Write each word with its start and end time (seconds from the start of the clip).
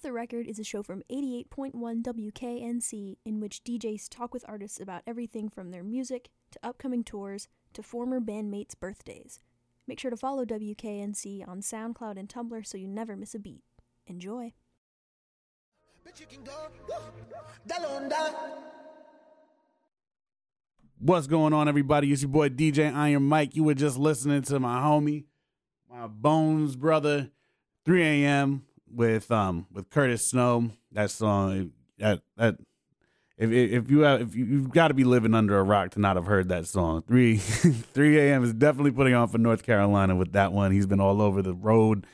Off 0.00 0.04
the 0.04 0.12
Record 0.12 0.46
is 0.46 0.58
a 0.58 0.64
show 0.64 0.82
from 0.82 1.02
88.1 1.12 1.74
WKNC 1.74 3.18
in 3.22 3.38
which 3.38 3.62
DJs 3.64 4.08
talk 4.08 4.32
with 4.32 4.46
artists 4.48 4.80
about 4.80 5.02
everything 5.06 5.50
from 5.50 5.70
their 5.70 5.84
music 5.84 6.30
to 6.52 6.58
upcoming 6.62 7.04
tours 7.04 7.48
to 7.74 7.82
former 7.82 8.18
bandmates' 8.18 8.72
birthdays. 8.80 9.40
Make 9.86 10.00
sure 10.00 10.10
to 10.10 10.16
follow 10.16 10.46
WKNC 10.46 11.46
on 11.46 11.60
SoundCloud 11.60 12.18
and 12.18 12.30
Tumblr 12.30 12.66
so 12.66 12.78
you 12.78 12.88
never 12.88 13.14
miss 13.14 13.34
a 13.34 13.38
beat. 13.38 13.60
Enjoy. 14.06 14.54
What's 20.98 21.26
going 21.26 21.52
on, 21.52 21.68
everybody? 21.68 22.10
It's 22.10 22.22
your 22.22 22.30
boy 22.30 22.48
DJ 22.48 22.90
Iron 22.94 23.24
Mike. 23.24 23.54
You 23.54 23.64
were 23.64 23.74
just 23.74 23.98
listening 23.98 24.40
to 24.44 24.58
my 24.58 24.80
homie, 24.80 25.24
my 25.90 26.06
Bones 26.06 26.74
brother, 26.74 27.28
3 27.84 28.02
a.m. 28.02 28.64
with 28.92 29.30
um 29.30 29.66
with 29.72 29.90
Curtis 29.90 30.26
Snow. 30.26 30.70
That 30.92 31.10
song 31.10 31.72
that 31.98 32.20
that 32.36 32.56
if 33.36 33.50
if 33.50 33.90
you 33.90 34.00
have 34.00 34.20
if 34.20 34.34
you, 34.34 34.44
you've 34.44 34.70
got 34.70 34.88
to 34.88 34.94
be 34.94 35.04
living 35.04 35.34
under 35.34 35.58
a 35.58 35.62
rock 35.62 35.92
to 35.92 36.00
not 36.00 36.16
have 36.16 36.26
heard 36.26 36.48
that 36.48 36.66
song. 36.66 37.02
Three 37.02 37.36
3 37.38 38.18
a.m. 38.18 38.44
is 38.44 38.52
definitely 38.52 38.92
putting 38.92 39.14
on 39.14 39.28
for 39.28 39.38
North 39.38 39.62
Carolina 39.62 40.14
with 40.14 40.32
that 40.32 40.52
one. 40.52 40.72
He's 40.72 40.86
been 40.86 41.00
all 41.00 41.22
over 41.22 41.42
the 41.42 41.54
road 41.54 42.06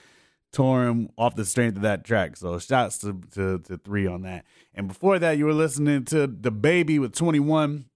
touring 0.53 1.13
off 1.19 1.35
the 1.35 1.45
strength 1.45 1.77
of 1.77 1.83
that 1.83 2.05
track. 2.05 2.37
So 2.37 2.59
shouts 2.59 2.99
to, 2.99 3.21
to 3.33 3.59
to 3.61 3.77
three 3.79 4.07
on 4.07 4.23
that. 4.23 4.45
And 4.75 4.89
before 4.89 5.19
that, 5.19 5.37
you 5.39 5.47
were 5.47 5.53
listening 5.53 6.05
to 6.07 6.29
DaBaby 6.29 7.01
with 7.01 7.15
21 7.15 7.87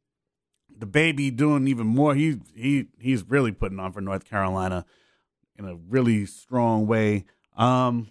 DaBaby 0.81 1.37
doing 1.37 1.69
even 1.69 1.87
more. 1.87 2.15
He 2.15 2.41
he 2.55 2.87
he's 2.99 3.23
really 3.29 3.53
putting 3.53 3.79
on 3.79 3.93
for 3.93 4.01
North 4.01 4.25
Carolina 4.25 4.85
in 5.57 5.67
a 5.67 5.77
really 5.77 6.27
strong 6.27 6.87
way. 6.87 7.25
Um, 7.57 8.09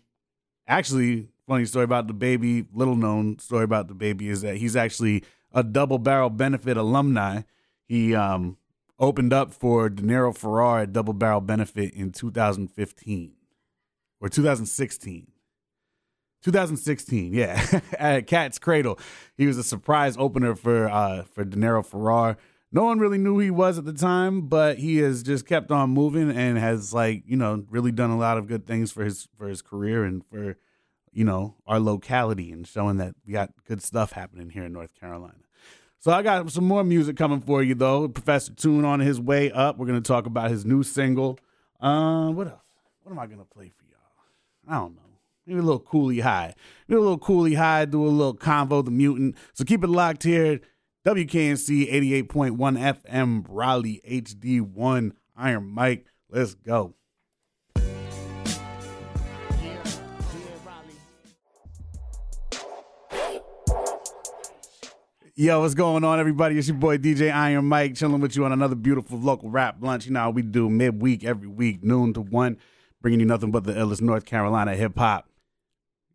actually, 0.70 1.28
funny 1.48 1.66
story 1.66 1.84
about 1.84 2.08
DaBaby. 2.08 2.68
Little 2.74 2.96
known 2.96 3.40
story 3.40 3.66
about 3.66 3.90
DaBaby 3.90 4.30
is 4.30 4.42
that 4.44 4.58
he's 4.58 4.76
actually 4.76 5.24
a 5.52 5.64
double 5.64 5.98
barrel 5.98 6.30
benefit 6.30 6.78
alumni. 6.78 7.42
He 7.88 8.16
um 8.16 8.58
opened 9.00 9.34
up 9.34 9.52
for 9.52 9.90
Deniro 9.90 10.36
Farrar 10.36 10.82
at 10.82 10.94
Double 10.94 11.14
Barrel 11.14 11.42
Benefit 11.42 11.94
in 11.94 12.12
2015 12.12 13.34
or 14.22 14.30
2016. 14.30 15.28
2016, 16.42 17.34
yeah, 17.34 17.82
at 18.00 18.28
Cat's 18.28 18.60
Cradle. 18.60 18.98
He 19.36 19.46
was 19.46 19.58
a 19.58 19.64
surprise 19.64 20.16
opener 20.18 20.56
for 20.56 20.88
uh 20.88 21.24
for 21.24 21.44
Deniro 21.44 21.86
Farrar. 21.86 22.38
No 22.72 22.84
one 22.84 23.00
really 23.00 23.18
knew 23.18 23.34
who 23.34 23.40
he 23.40 23.50
was 23.52 23.80
at 23.80 23.86
the 23.86 23.94
time, 23.94 24.42
but 24.42 24.78
he 24.78 24.98
has 24.98 25.24
just 25.24 25.48
kept 25.48 25.72
on 25.72 25.90
moving 25.90 26.30
and 26.30 26.58
has 26.58 26.94
like, 26.94 27.24
you 27.26 27.36
know, 27.36 27.66
really 27.70 27.92
done 27.92 28.12
a 28.12 28.18
lot 28.18 28.38
of 28.38 28.48
good 28.48 28.68
things 28.68 28.92
for 28.92 29.04
his 29.04 29.28
for 29.38 29.48
his 29.48 29.64
career 29.64 30.04
and 30.04 30.24
for, 30.26 30.56
you 31.12 31.24
know, 31.24 31.56
our 31.66 31.80
locality 31.80 32.52
and 32.52 32.68
showing 32.68 32.98
that 32.98 33.16
we 33.26 33.34
got 33.34 33.52
good 33.68 33.82
stuff 33.82 34.12
happening 34.12 34.52
here 34.52 34.66
in 34.66 34.74
North 34.74 34.94
Carolina. 35.00 35.34
So 35.98 36.12
I 36.12 36.22
got 36.22 36.52
some 36.52 36.66
more 36.66 36.84
music 36.84 37.18
coming 37.18 37.42
for 37.42 37.64
you 37.64 37.74
though. 37.74 38.08
Professor 38.08 38.54
Toon 38.54 38.86
on 38.86 39.00
his 39.00 39.20
way 39.20 39.52
up. 39.52 39.78
We're 39.78 39.88
gonna 39.88 40.02
talk 40.02 40.28
about 40.28 40.52
his 40.52 40.64
new 40.64 40.84
single. 40.84 41.40
Um, 41.80 42.36
what 42.36 42.48
else? 42.48 42.62
What 43.02 43.12
am 43.12 43.20
I 43.20 43.26
gonna 43.26 43.46
play 43.46 43.70
for 43.76 43.86
y'all? 43.86 43.98
I 44.68 44.80
don't 44.80 44.96
know. 44.96 45.02
Maybe 45.48 45.60
a 45.60 45.64
little 45.64 45.82
Kooley 45.82 46.22
High. 46.22 46.54
Maybe 46.88 47.00
a 47.00 47.02
little 47.02 47.18
Kooley 47.18 47.58
High. 47.58 47.86
Do 47.86 48.06
a 48.06 48.08
little 48.08 48.36
Convo 48.36 48.86
the 48.86 48.92
Mutant. 48.92 49.36
So 49.54 49.66
keep 49.66 49.84
it 49.84 49.90
locked 49.90 50.22
here. 50.22 50.62
WKNC 51.06 51.90
88.1 52.28 52.58
FM 53.08 53.46
Raleigh 53.48 54.02
HD1 54.06 55.14
Iron 55.38 55.66
Mike. 55.66 56.06
Let's 56.30 56.56
go. 56.56 56.94
Yo, 65.36 65.62
what's 65.62 65.74
going 65.74 66.04
on, 66.04 66.20
everybody? 66.20 66.58
It's 66.58 66.68
your 66.68 66.76
boy 66.76 66.98
DJ 66.98 67.34
Iron 67.34 67.64
Mike, 67.64 67.96
chilling 67.96 68.20
with 68.20 68.36
you 68.36 68.44
on 68.44 68.52
another 68.52 68.76
beautiful 68.76 69.18
local 69.18 69.50
rap 69.50 69.78
lunch. 69.80 70.06
You 70.06 70.12
know 70.12 70.20
how 70.20 70.32
we 70.32 70.42
do 70.42 70.70
midweek, 70.70 71.24
every 71.24 71.48
week, 71.48 71.82
noon 71.82 72.12
to 72.16 72.20
one, 72.20 72.58
bringing 73.02 73.22
you 73.22 73.26
nothing 73.26 73.52
but 73.52 73.64
the 73.64 73.72
illest 73.72 74.02
North 74.02 74.26
Carolina 74.26 74.76
hip 74.76 74.98
hop 74.98 75.30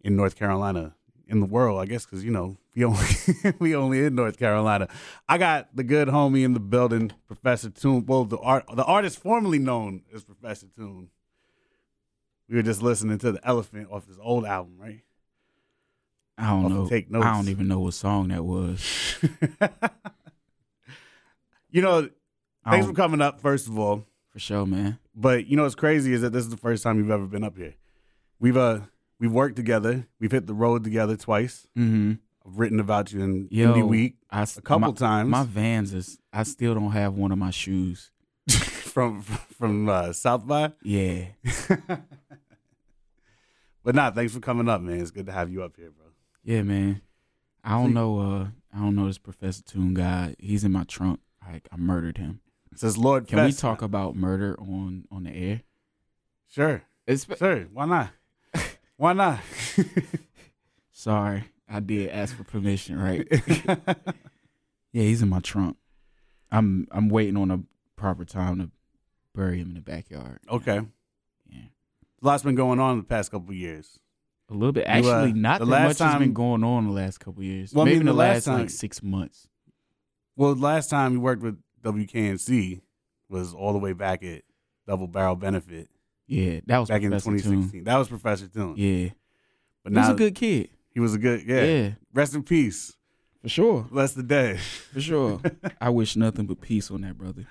in 0.02 0.14
North 0.14 0.36
Carolina, 0.36 0.94
in 1.26 1.40
the 1.40 1.46
world, 1.46 1.80
I 1.80 1.86
guess, 1.86 2.04
because 2.04 2.22
you 2.22 2.30
know 2.30 2.58
we 2.74 2.84
only 2.84 3.06
we 3.58 3.74
only 3.74 4.04
in 4.04 4.14
North 4.14 4.38
Carolina. 4.38 4.88
I 5.28 5.38
got 5.38 5.74
the 5.74 5.84
good 5.84 6.08
homie 6.08 6.44
in 6.44 6.54
the 6.54 6.60
building, 6.60 7.12
Professor 7.26 7.70
Toon. 7.70 8.04
Well, 8.06 8.24
the 8.24 8.38
art 8.38 8.64
the 8.74 8.84
artist 8.84 9.18
formerly 9.18 9.58
known 9.58 10.02
as 10.14 10.24
Professor 10.24 10.66
Toon. 10.76 11.08
We 12.48 12.56
were 12.56 12.62
just 12.62 12.82
listening 12.82 13.18
to 13.18 13.32
the 13.32 13.40
Elephant 13.46 13.88
off 13.90 14.06
his 14.06 14.18
old 14.20 14.44
album, 14.44 14.74
right? 14.78 15.00
I 16.36 16.50
don't 16.50 16.64
Off 16.66 16.70
know. 16.72 16.88
Take 16.88 17.10
Notes. 17.10 17.24
I 17.24 17.34
don't 17.36 17.48
even 17.48 17.68
know 17.68 17.80
what 17.80 17.94
song 17.94 18.28
that 18.28 18.44
was. 18.44 19.16
you 21.70 21.80
know, 21.80 22.08
thanks 22.68 22.86
for 22.86 22.92
coming 22.92 23.22
up, 23.22 23.40
first 23.40 23.68
of 23.68 23.78
all. 23.78 24.04
for 24.30 24.40
sure, 24.40 24.66
man. 24.66 24.98
But 25.14 25.46
you 25.46 25.56
know 25.56 25.62
what's 25.62 25.76
crazy 25.76 26.12
is 26.12 26.22
that 26.22 26.32
this 26.32 26.44
is 26.44 26.50
the 26.50 26.56
first 26.56 26.82
time 26.82 26.98
you've 26.98 27.10
ever 27.10 27.26
been 27.26 27.44
up 27.44 27.56
here. 27.56 27.74
We've 28.40 28.56
uh 28.56 28.80
we've 29.20 29.32
worked 29.32 29.56
together. 29.56 30.08
We've 30.18 30.32
hit 30.32 30.46
the 30.46 30.54
road 30.54 30.82
together 30.84 31.16
twice. 31.16 31.66
Mm-hmm. 31.78 32.14
I've 32.46 32.58
written 32.58 32.80
about 32.80 33.12
you 33.12 33.22
in 33.22 33.48
Yo, 33.50 33.72
Indie 33.72 33.86
Week 33.86 34.16
I 34.30 34.42
a 34.42 34.46
couple 34.46 34.78
my, 34.78 34.92
times 34.92 35.28
My 35.28 35.44
Vans 35.44 35.94
is. 35.94 36.18
I 36.32 36.42
still 36.42 36.74
don't 36.74 36.92
have 36.92 37.14
one 37.14 37.32
of 37.32 37.38
my 37.38 37.50
shoes. 37.50 38.10
from 38.50 39.22
from 39.22 39.88
uh, 39.88 40.12
South 40.12 40.46
by. 40.46 40.72
Yeah. 40.82 41.26
But 43.84 43.94
nah, 43.94 44.10
thanks 44.10 44.32
for 44.32 44.40
coming 44.40 44.66
up, 44.66 44.80
man. 44.80 44.98
It's 44.98 45.10
good 45.10 45.26
to 45.26 45.32
have 45.32 45.50
you 45.52 45.62
up 45.62 45.76
here, 45.76 45.90
bro. 45.90 46.06
Yeah, 46.42 46.62
man. 46.62 47.02
I 47.62 47.72
don't 47.72 47.92
know. 47.92 48.18
Uh, 48.18 48.46
I 48.74 48.78
don't 48.78 48.96
know 48.96 49.06
this 49.06 49.18
Professor 49.18 49.62
Toon 49.62 49.92
guy. 49.92 50.34
He's 50.38 50.64
in 50.64 50.72
my 50.72 50.84
trunk. 50.84 51.20
Like 51.46 51.68
I 51.70 51.76
murdered 51.76 52.16
him. 52.16 52.40
It 52.72 52.78
says 52.78 52.96
Lord 52.96 53.28
Can 53.28 53.38
we 53.44 53.50
Fest. 53.50 53.60
talk 53.60 53.82
about 53.82 54.16
murder 54.16 54.56
on 54.58 55.04
on 55.10 55.24
the 55.24 55.30
air? 55.30 55.62
Sure, 56.48 56.82
It's 57.06 57.26
sure. 57.36 57.66
Why 57.72 57.84
not? 57.84 58.10
Why 58.96 59.12
not? 59.12 59.40
sorry. 60.92 61.44
I 61.68 61.80
did 61.80 62.10
ask 62.10 62.36
for 62.36 62.44
permission, 62.44 62.98
right? 62.98 63.26
Yeah, 64.92 65.02
he's 65.02 65.22
in 65.22 65.28
my 65.28 65.40
trunk. 65.40 65.76
I'm 66.52 66.86
I'm 66.92 67.08
waiting 67.08 67.36
on 67.36 67.50
a 67.50 67.60
proper 67.96 68.24
time 68.24 68.60
to 68.60 68.70
bury 69.34 69.58
him 69.58 69.70
in 69.70 69.74
the 69.74 69.80
backyard. 69.80 70.38
okay. 70.48 70.82
Yeah. 71.48 71.58
A 72.22 72.24
lot's 72.24 72.44
been 72.44 72.54
going 72.54 72.78
on 72.78 72.92
in 72.92 72.98
the 72.98 73.04
past 73.04 73.32
couple 73.32 73.50
of 73.50 73.56
years. 73.56 73.98
A 74.50 74.54
little 74.54 74.70
bit. 74.70 74.86
You, 74.86 74.92
uh, 74.92 74.96
Actually, 74.98 75.32
not 75.32 75.58
the 75.58 75.64
that 75.64 75.70
last 75.72 75.82
much 75.88 75.98
has 75.98 76.12
time- 76.12 76.20
been 76.20 76.32
going 76.32 76.62
on 76.62 76.84
the 76.86 76.92
last 76.92 77.18
couple 77.18 77.40
of 77.40 77.44
years. 77.44 77.72
Well, 77.74 77.84
I 77.86 77.90
mean, 77.90 77.98
the, 78.00 78.04
the 78.04 78.12
last 78.12 78.34
last 78.34 78.44
time- 78.44 78.58
like 78.60 78.70
six 78.70 79.02
months. 79.02 79.48
Well, 80.36 80.54
last 80.54 80.90
time 80.90 81.12
you 81.14 81.20
worked 81.20 81.42
with 81.42 81.58
WKNC 81.82 82.80
was 83.28 83.52
all 83.52 83.72
the 83.72 83.78
way 83.80 83.94
back 83.94 84.22
at 84.22 84.42
Double 84.86 85.08
Barrel 85.08 85.34
Benefit 85.34 85.88
Yeah, 86.28 86.60
that 86.66 86.78
was 86.78 86.88
back 86.88 87.02
in 87.02 87.10
2016. 87.10 87.70
Toon. 87.70 87.84
That 87.84 87.96
was 87.96 88.06
Professor 88.08 88.46
Toon. 88.46 88.74
Yeah, 88.76 89.08
but 89.82 89.92
he 89.92 89.98
was 89.98 90.08
a 90.10 90.14
good 90.14 90.36
kid. 90.36 90.70
He 90.94 91.00
was 91.00 91.14
a 91.14 91.18
good. 91.18 91.42
Yeah. 91.46 91.64
Yeah. 91.64 91.90
Rest 92.14 92.34
in 92.34 92.42
peace. 92.42 92.96
for 93.42 93.48
sure, 93.48 93.82
Bless 93.90 94.12
the 94.14 94.22
day. 94.22 94.56
for 94.92 95.00
sure. 95.00 95.40
I 95.80 95.90
wish 95.90 96.16
nothing 96.16 96.46
but 96.46 96.60
peace 96.60 96.90
on 96.90 97.02
that 97.02 97.18
brother. 97.18 97.46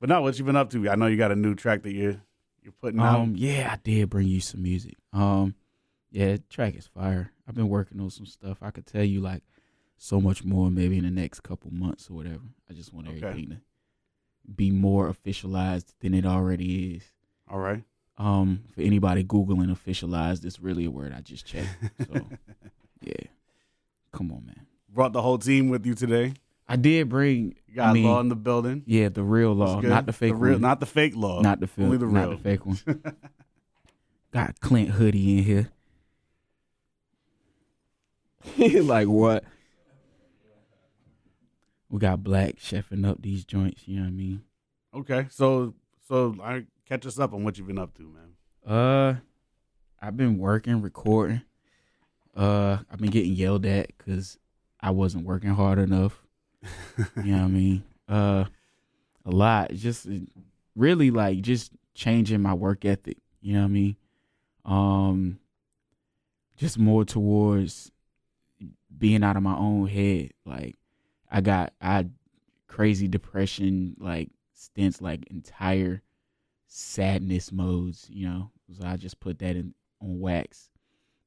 But 0.00 0.08
now, 0.08 0.22
what 0.22 0.38
you 0.38 0.44
been 0.44 0.56
up 0.56 0.70
to? 0.70 0.88
I 0.90 0.94
know 0.96 1.06
you 1.06 1.16
got 1.18 1.30
a 1.32 1.36
new 1.36 1.54
track 1.54 1.82
that 1.82 1.92
you're 1.92 2.20
you're 2.62 2.72
putting 2.80 3.00
out. 3.00 3.20
Um, 3.20 3.34
yeah, 3.36 3.70
I 3.72 3.76
did 3.82 4.08
bring 4.10 4.26
you 4.28 4.40
some 4.40 4.62
music. 4.62 4.94
Um, 5.12 5.54
yeah, 6.10 6.32
the 6.32 6.38
track 6.48 6.74
is 6.76 6.86
fire. 6.86 7.32
I've 7.46 7.54
been 7.54 7.68
working 7.68 8.00
on 8.00 8.10
some 8.10 8.26
stuff. 8.26 8.58
I 8.62 8.70
could 8.70 8.86
tell 8.86 9.04
you 9.04 9.20
like 9.20 9.42
so 9.98 10.20
much 10.20 10.42
more 10.44 10.70
maybe 10.70 10.96
in 10.96 11.04
the 11.04 11.10
next 11.10 11.40
couple 11.40 11.70
months 11.70 12.08
or 12.10 12.14
whatever. 12.14 12.40
I 12.68 12.72
just 12.72 12.92
want 12.94 13.08
Okay. 13.08 13.18
everything 13.26 13.50
to 13.50 13.60
be 14.54 14.70
more 14.70 15.12
officialized 15.12 15.92
than 16.00 16.14
it 16.14 16.24
already 16.24 16.94
is. 16.96 17.02
All 17.48 17.58
right. 17.58 17.84
Um, 18.20 18.64
for 18.74 18.82
anybody 18.82 19.24
googling 19.24 19.74
officialized, 19.74 20.44
it's 20.44 20.60
really 20.60 20.84
a 20.84 20.90
word 20.90 21.14
I 21.16 21.22
just 21.22 21.46
checked. 21.46 21.70
So 22.06 22.26
yeah, 23.00 23.14
come 24.12 24.30
on, 24.30 24.44
man. 24.44 24.66
Brought 24.90 25.14
the 25.14 25.22
whole 25.22 25.38
team 25.38 25.70
with 25.70 25.86
you 25.86 25.94
today. 25.94 26.34
I 26.68 26.76
did 26.76 27.08
bring. 27.08 27.54
You 27.66 27.76
got 27.76 27.88
I 27.88 27.92
mean, 27.94 28.04
law 28.04 28.20
in 28.20 28.28
the 28.28 28.36
building. 28.36 28.82
yeah, 28.86 29.08
the 29.08 29.22
real 29.22 29.54
law, 29.54 29.80
not 29.80 30.04
the 30.04 30.12
fake 30.12 30.34
real, 30.36 30.52
one. 30.52 30.60
not 30.60 30.80
the 30.80 30.86
fake 30.86 31.16
law. 31.16 31.40
not 31.40 31.60
the 31.60 31.66
fake, 31.66 31.84
only 31.86 31.96
the 31.96 32.06
real. 32.06 32.28
not 32.28 32.30
the 32.30 32.42
fake 32.42 32.66
one. 32.66 32.78
Got 34.32 34.60
Clint 34.60 34.90
Hoodie 34.90 35.38
in 35.38 35.44
here. 35.44 35.70
like 38.82 39.08
what? 39.08 39.44
We 41.88 41.98
got 41.98 42.22
Black 42.22 42.56
chefing 42.56 43.08
up 43.08 43.22
these 43.22 43.44
joints. 43.44 43.88
You 43.88 43.96
know 43.96 44.02
what 44.02 44.08
I 44.08 44.12
mean? 44.12 44.42
Okay, 44.94 45.26
so 45.30 45.74
so 46.06 46.36
I 46.42 46.66
catch 46.90 47.06
us 47.06 47.20
up 47.20 47.32
on 47.32 47.44
what 47.44 47.56
you've 47.56 47.68
been 47.68 47.78
up 47.78 47.94
to, 47.94 48.02
man. 48.02 48.76
Uh, 48.76 49.14
I've 50.02 50.16
been 50.16 50.38
working, 50.38 50.82
recording. 50.82 51.42
Uh, 52.36 52.78
I've 52.90 52.98
been 52.98 53.10
getting 53.10 53.32
yelled 53.32 53.64
at 53.64 53.96
because 53.96 54.38
I 54.80 54.90
wasn't 54.90 55.24
working 55.24 55.50
hard 55.50 55.78
enough. 55.78 56.20
you 57.16 57.32
know 57.32 57.38
what 57.38 57.44
I 57.44 57.46
mean? 57.46 57.84
Uh, 58.08 58.44
a 59.24 59.30
lot. 59.30 59.72
Just 59.72 60.08
really 60.74 61.12
like 61.12 61.42
just 61.42 61.70
changing 61.94 62.42
my 62.42 62.54
work 62.54 62.84
ethic. 62.84 63.18
You 63.40 63.54
know 63.54 63.60
what 63.60 63.66
I 63.66 63.68
mean? 63.68 63.96
Um, 64.64 65.38
just 66.56 66.76
more 66.76 67.04
towards 67.04 67.92
being 68.98 69.22
out 69.22 69.36
of 69.36 69.44
my 69.44 69.56
own 69.56 69.86
head. 69.86 70.32
Like 70.44 70.76
I 71.30 71.40
got 71.40 71.72
I 71.80 71.92
had 71.94 72.14
crazy 72.66 73.06
depression, 73.06 73.94
like 74.00 74.30
stints, 74.54 75.00
like 75.00 75.26
entire 75.30 76.02
sadness 76.74 77.50
modes. 77.52 78.06
You 78.10 78.28
know, 78.28 78.50
so 78.78 78.86
I 78.86 78.96
just 78.96 79.20
put 79.20 79.38
that 79.40 79.56
in 79.56 79.74
on 80.00 80.20
wax. 80.20 80.70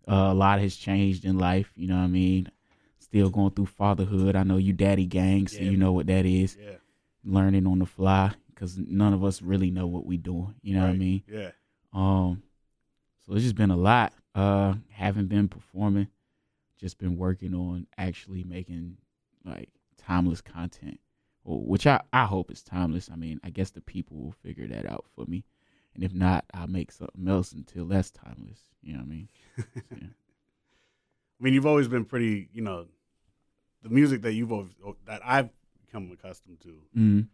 Uh, 0.07 0.29
a 0.31 0.33
lot 0.33 0.59
has 0.59 0.75
changed 0.75 1.25
in 1.25 1.37
life. 1.37 1.71
You 1.75 1.87
know 1.87 1.95
what 1.97 2.03
I 2.03 2.07
mean? 2.07 2.49
Still 2.99 3.29
going 3.29 3.51
through 3.51 3.67
fatherhood. 3.67 4.35
I 4.35 4.43
know 4.43 4.57
you 4.57 4.73
daddy 4.73 5.05
gang, 5.05 5.47
so 5.47 5.59
Yeah. 5.59 5.69
you 5.69 5.77
know 5.77 5.91
what 5.93 6.07
that 6.07 6.25
is. 6.25 6.57
Yeah. 6.59 6.77
Learning 7.23 7.67
on 7.67 7.79
the 7.79 7.85
fly 7.85 8.33
because 8.47 8.77
none 8.77 9.13
of 9.13 9.23
us 9.23 9.41
really 9.41 9.69
know 9.71 9.87
what 9.87 10.05
we 10.05 10.17
doing. 10.17 10.55
You 10.61 10.75
know 10.75 10.81
what 10.81 10.89
I 10.89 10.93
mean? 10.97 11.23
Yeah. 11.27 11.51
Um, 11.93 12.43
so 13.25 13.33
it's 13.33 13.43
just 13.43 13.55
been 13.55 13.71
a 13.71 13.77
lot. 13.77 14.13
Uh, 14.35 14.75
haven't 14.89 15.27
been 15.27 15.47
performing, 15.47 16.07
just 16.79 16.97
been 16.97 17.17
working 17.17 17.53
on 17.53 17.85
actually 17.97 18.43
making 18.43 18.97
like 19.45 19.69
timeless 19.97 20.41
content, 20.41 20.99
which 21.45 21.85
I 21.87 22.01
I 22.13 22.25
hope 22.25 22.51
is 22.51 22.63
timeless. 22.63 23.09
I 23.11 23.15
mean, 23.15 23.39
I 23.43 23.49
guess 23.49 23.71
the 23.71 23.81
people 23.81 24.17
will 24.17 24.31
figure 24.43 24.67
that 24.67 24.85
out 24.89 25.05
for 25.15 25.25
me, 25.25 25.43
and 25.95 26.03
if 26.03 26.13
not, 26.13 26.45
I'll 26.53 26.67
make 26.67 26.91
something 26.91 27.27
else 27.27 27.51
until 27.51 27.85
that's 27.85 28.11
timeless. 28.11 28.59
You 28.81 28.93
know 28.93 28.99
what 28.99 29.05
I 29.05 29.09
mean? 29.09 29.29
So, 29.57 29.63
yeah. 29.91 29.97
I 31.39 31.43
mean, 31.43 31.53
you've 31.53 31.65
always 31.65 31.87
been 31.89 32.05
pretty, 32.05 32.47
you 32.53 32.61
know, 32.61 32.85
the 33.81 33.89
music 33.89 34.21
that 34.21 34.33
you've 34.33 34.51
always, 34.51 34.71
that 35.05 35.21
I've 35.25 35.49
become 35.85 36.09
accustomed 36.11 36.61
to. 36.61 36.75
Mm, 36.97 37.27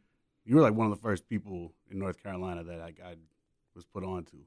You 0.45 0.55
were 0.55 0.61
like 0.61 0.73
one 0.73 0.91
of 0.91 0.97
the 0.97 1.01
first 1.01 1.29
people 1.29 1.73
in 1.91 1.99
North 1.99 2.21
Carolina 2.23 2.63
that 2.63 2.81
I, 2.81 2.93
I 3.05 3.15
was 3.75 3.85
put 3.85 4.03
on 4.03 4.23
to. 4.25 4.37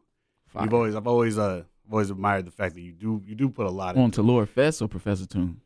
fire. 0.49 0.65
You've 0.65 0.75
always, 0.75 0.97
I've 0.97 1.07
always, 1.07 1.39
uh, 1.39 1.63
I've 1.87 1.93
always 1.93 2.11
admired 2.11 2.45
the 2.47 2.51
fact 2.51 2.75
that 2.75 2.81
you 2.81 2.93
do, 2.93 3.23
you 3.25 3.37
do 3.37 3.49
put 3.49 3.67
a 3.67 3.71
lot 3.71 3.97
on 3.97 4.11
to 4.13 4.23
Lord 4.23 4.49
Fess 4.49 4.83
or 4.83 4.89
Professor 4.89 5.27
Toon. 5.27 5.61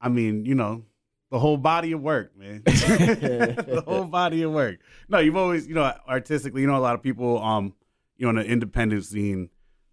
I 0.00 0.08
mean, 0.10 0.44
you 0.44 0.54
know, 0.54 0.84
the 1.30 1.38
whole 1.38 1.56
body 1.56 1.92
of 1.92 2.00
work, 2.02 2.36
man. 2.36 2.62
the 2.64 3.82
whole 3.86 4.04
body 4.04 4.42
of 4.42 4.52
work. 4.52 4.80
No, 5.08 5.18
you've 5.18 5.36
always, 5.36 5.66
you 5.66 5.74
know, 5.74 5.92
artistically, 6.08 6.60
you 6.62 6.66
know, 6.66 6.76
a 6.76 6.80
lot 6.80 6.94
of 6.94 7.02
people, 7.02 7.40
um, 7.42 7.74
you 8.16 8.24
know, 8.24 8.30
in 8.30 8.36
the 8.36 8.44
independent 8.52 9.04
scene, 9.04 9.48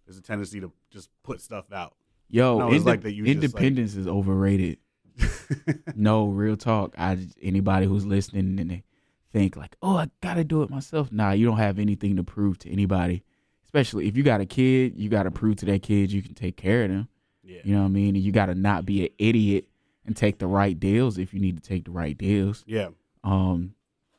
there's 0.06 0.18
a 0.18 0.22
tendency 0.22 0.60
to 0.60 0.72
just 0.90 1.10
put 1.22 1.40
stuff 1.40 1.72
out. 1.72 1.94
Yo, 2.28 2.58
No, 2.58 2.72
it's 2.72 2.84
like 2.84 3.02
that 3.02 3.12
you 3.12 3.24
just, 3.24 3.36
like- 3.36 3.44
independence 3.44 3.94
is 3.94 4.06
overrated. 4.06 4.78
no, 5.94 6.26
real 6.26 6.56
talk. 6.56 6.94
I 6.98 7.18
anybody 7.42 7.86
who's 7.86 8.06
listening 8.06 8.58
and 8.60 8.70
they 8.70 8.84
think 9.32 9.56
like, 9.56 9.76
"Oh, 9.82 9.96
I 9.96 10.08
gotta 10.22 10.44
do 10.44 10.62
it 10.62 10.70
myself." 10.70 11.10
Nah, 11.10 11.32
you 11.32 11.44
don't 11.44 11.56
have 11.58 11.78
anything 11.80 12.16
to 12.16 12.22
prove 12.24 12.58
to 12.60 12.70
anybody. 12.70 13.24
Especially 13.64 14.06
if 14.06 14.16
you 14.16 14.22
got 14.22 14.40
a 14.40 14.46
kid, 14.46 14.96
you 14.96 15.08
gotta 15.08 15.30
prove 15.32 15.56
to 15.56 15.66
that 15.66 15.82
kid 15.82 16.12
you 16.12 16.22
can 16.22 16.34
take 16.34 16.56
care 16.56 16.84
of 16.84 16.90
them. 16.90 17.08
yeah. 17.42 17.60
You 17.64 17.74
know 17.74 17.80
what 17.80 17.86
I 17.86 17.90
mean? 17.90 18.14
And 18.14 18.24
you 18.24 18.30
gotta 18.30 18.54
not 18.54 18.86
be 18.86 19.06
an 19.06 19.08
idiot 19.18 19.66
and 20.08 20.16
take 20.16 20.38
the 20.38 20.46
right 20.46 20.78
deals 20.78 21.18
if 21.18 21.32
you 21.32 21.38
need 21.38 21.62
to 21.62 21.62
take 21.62 21.84
the 21.84 21.90
right 21.90 22.16
deals. 22.16 22.64
Yeah. 22.66 22.88
Um, 23.22 23.74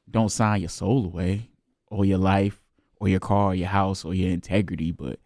don't 0.09 0.29
sign 0.29 0.61
your 0.61 0.69
soul 0.69 1.03
away, 1.03 1.49
or 1.87 2.05
your 2.05 2.19
life, 2.19 2.61
or 2.97 3.09
your 3.09 3.19
car, 3.19 3.47
or 3.47 3.55
your 3.55 3.67
house, 3.67 4.05
or 4.05 4.13
your 4.13 4.29
integrity. 4.29 4.91
But 4.91 5.19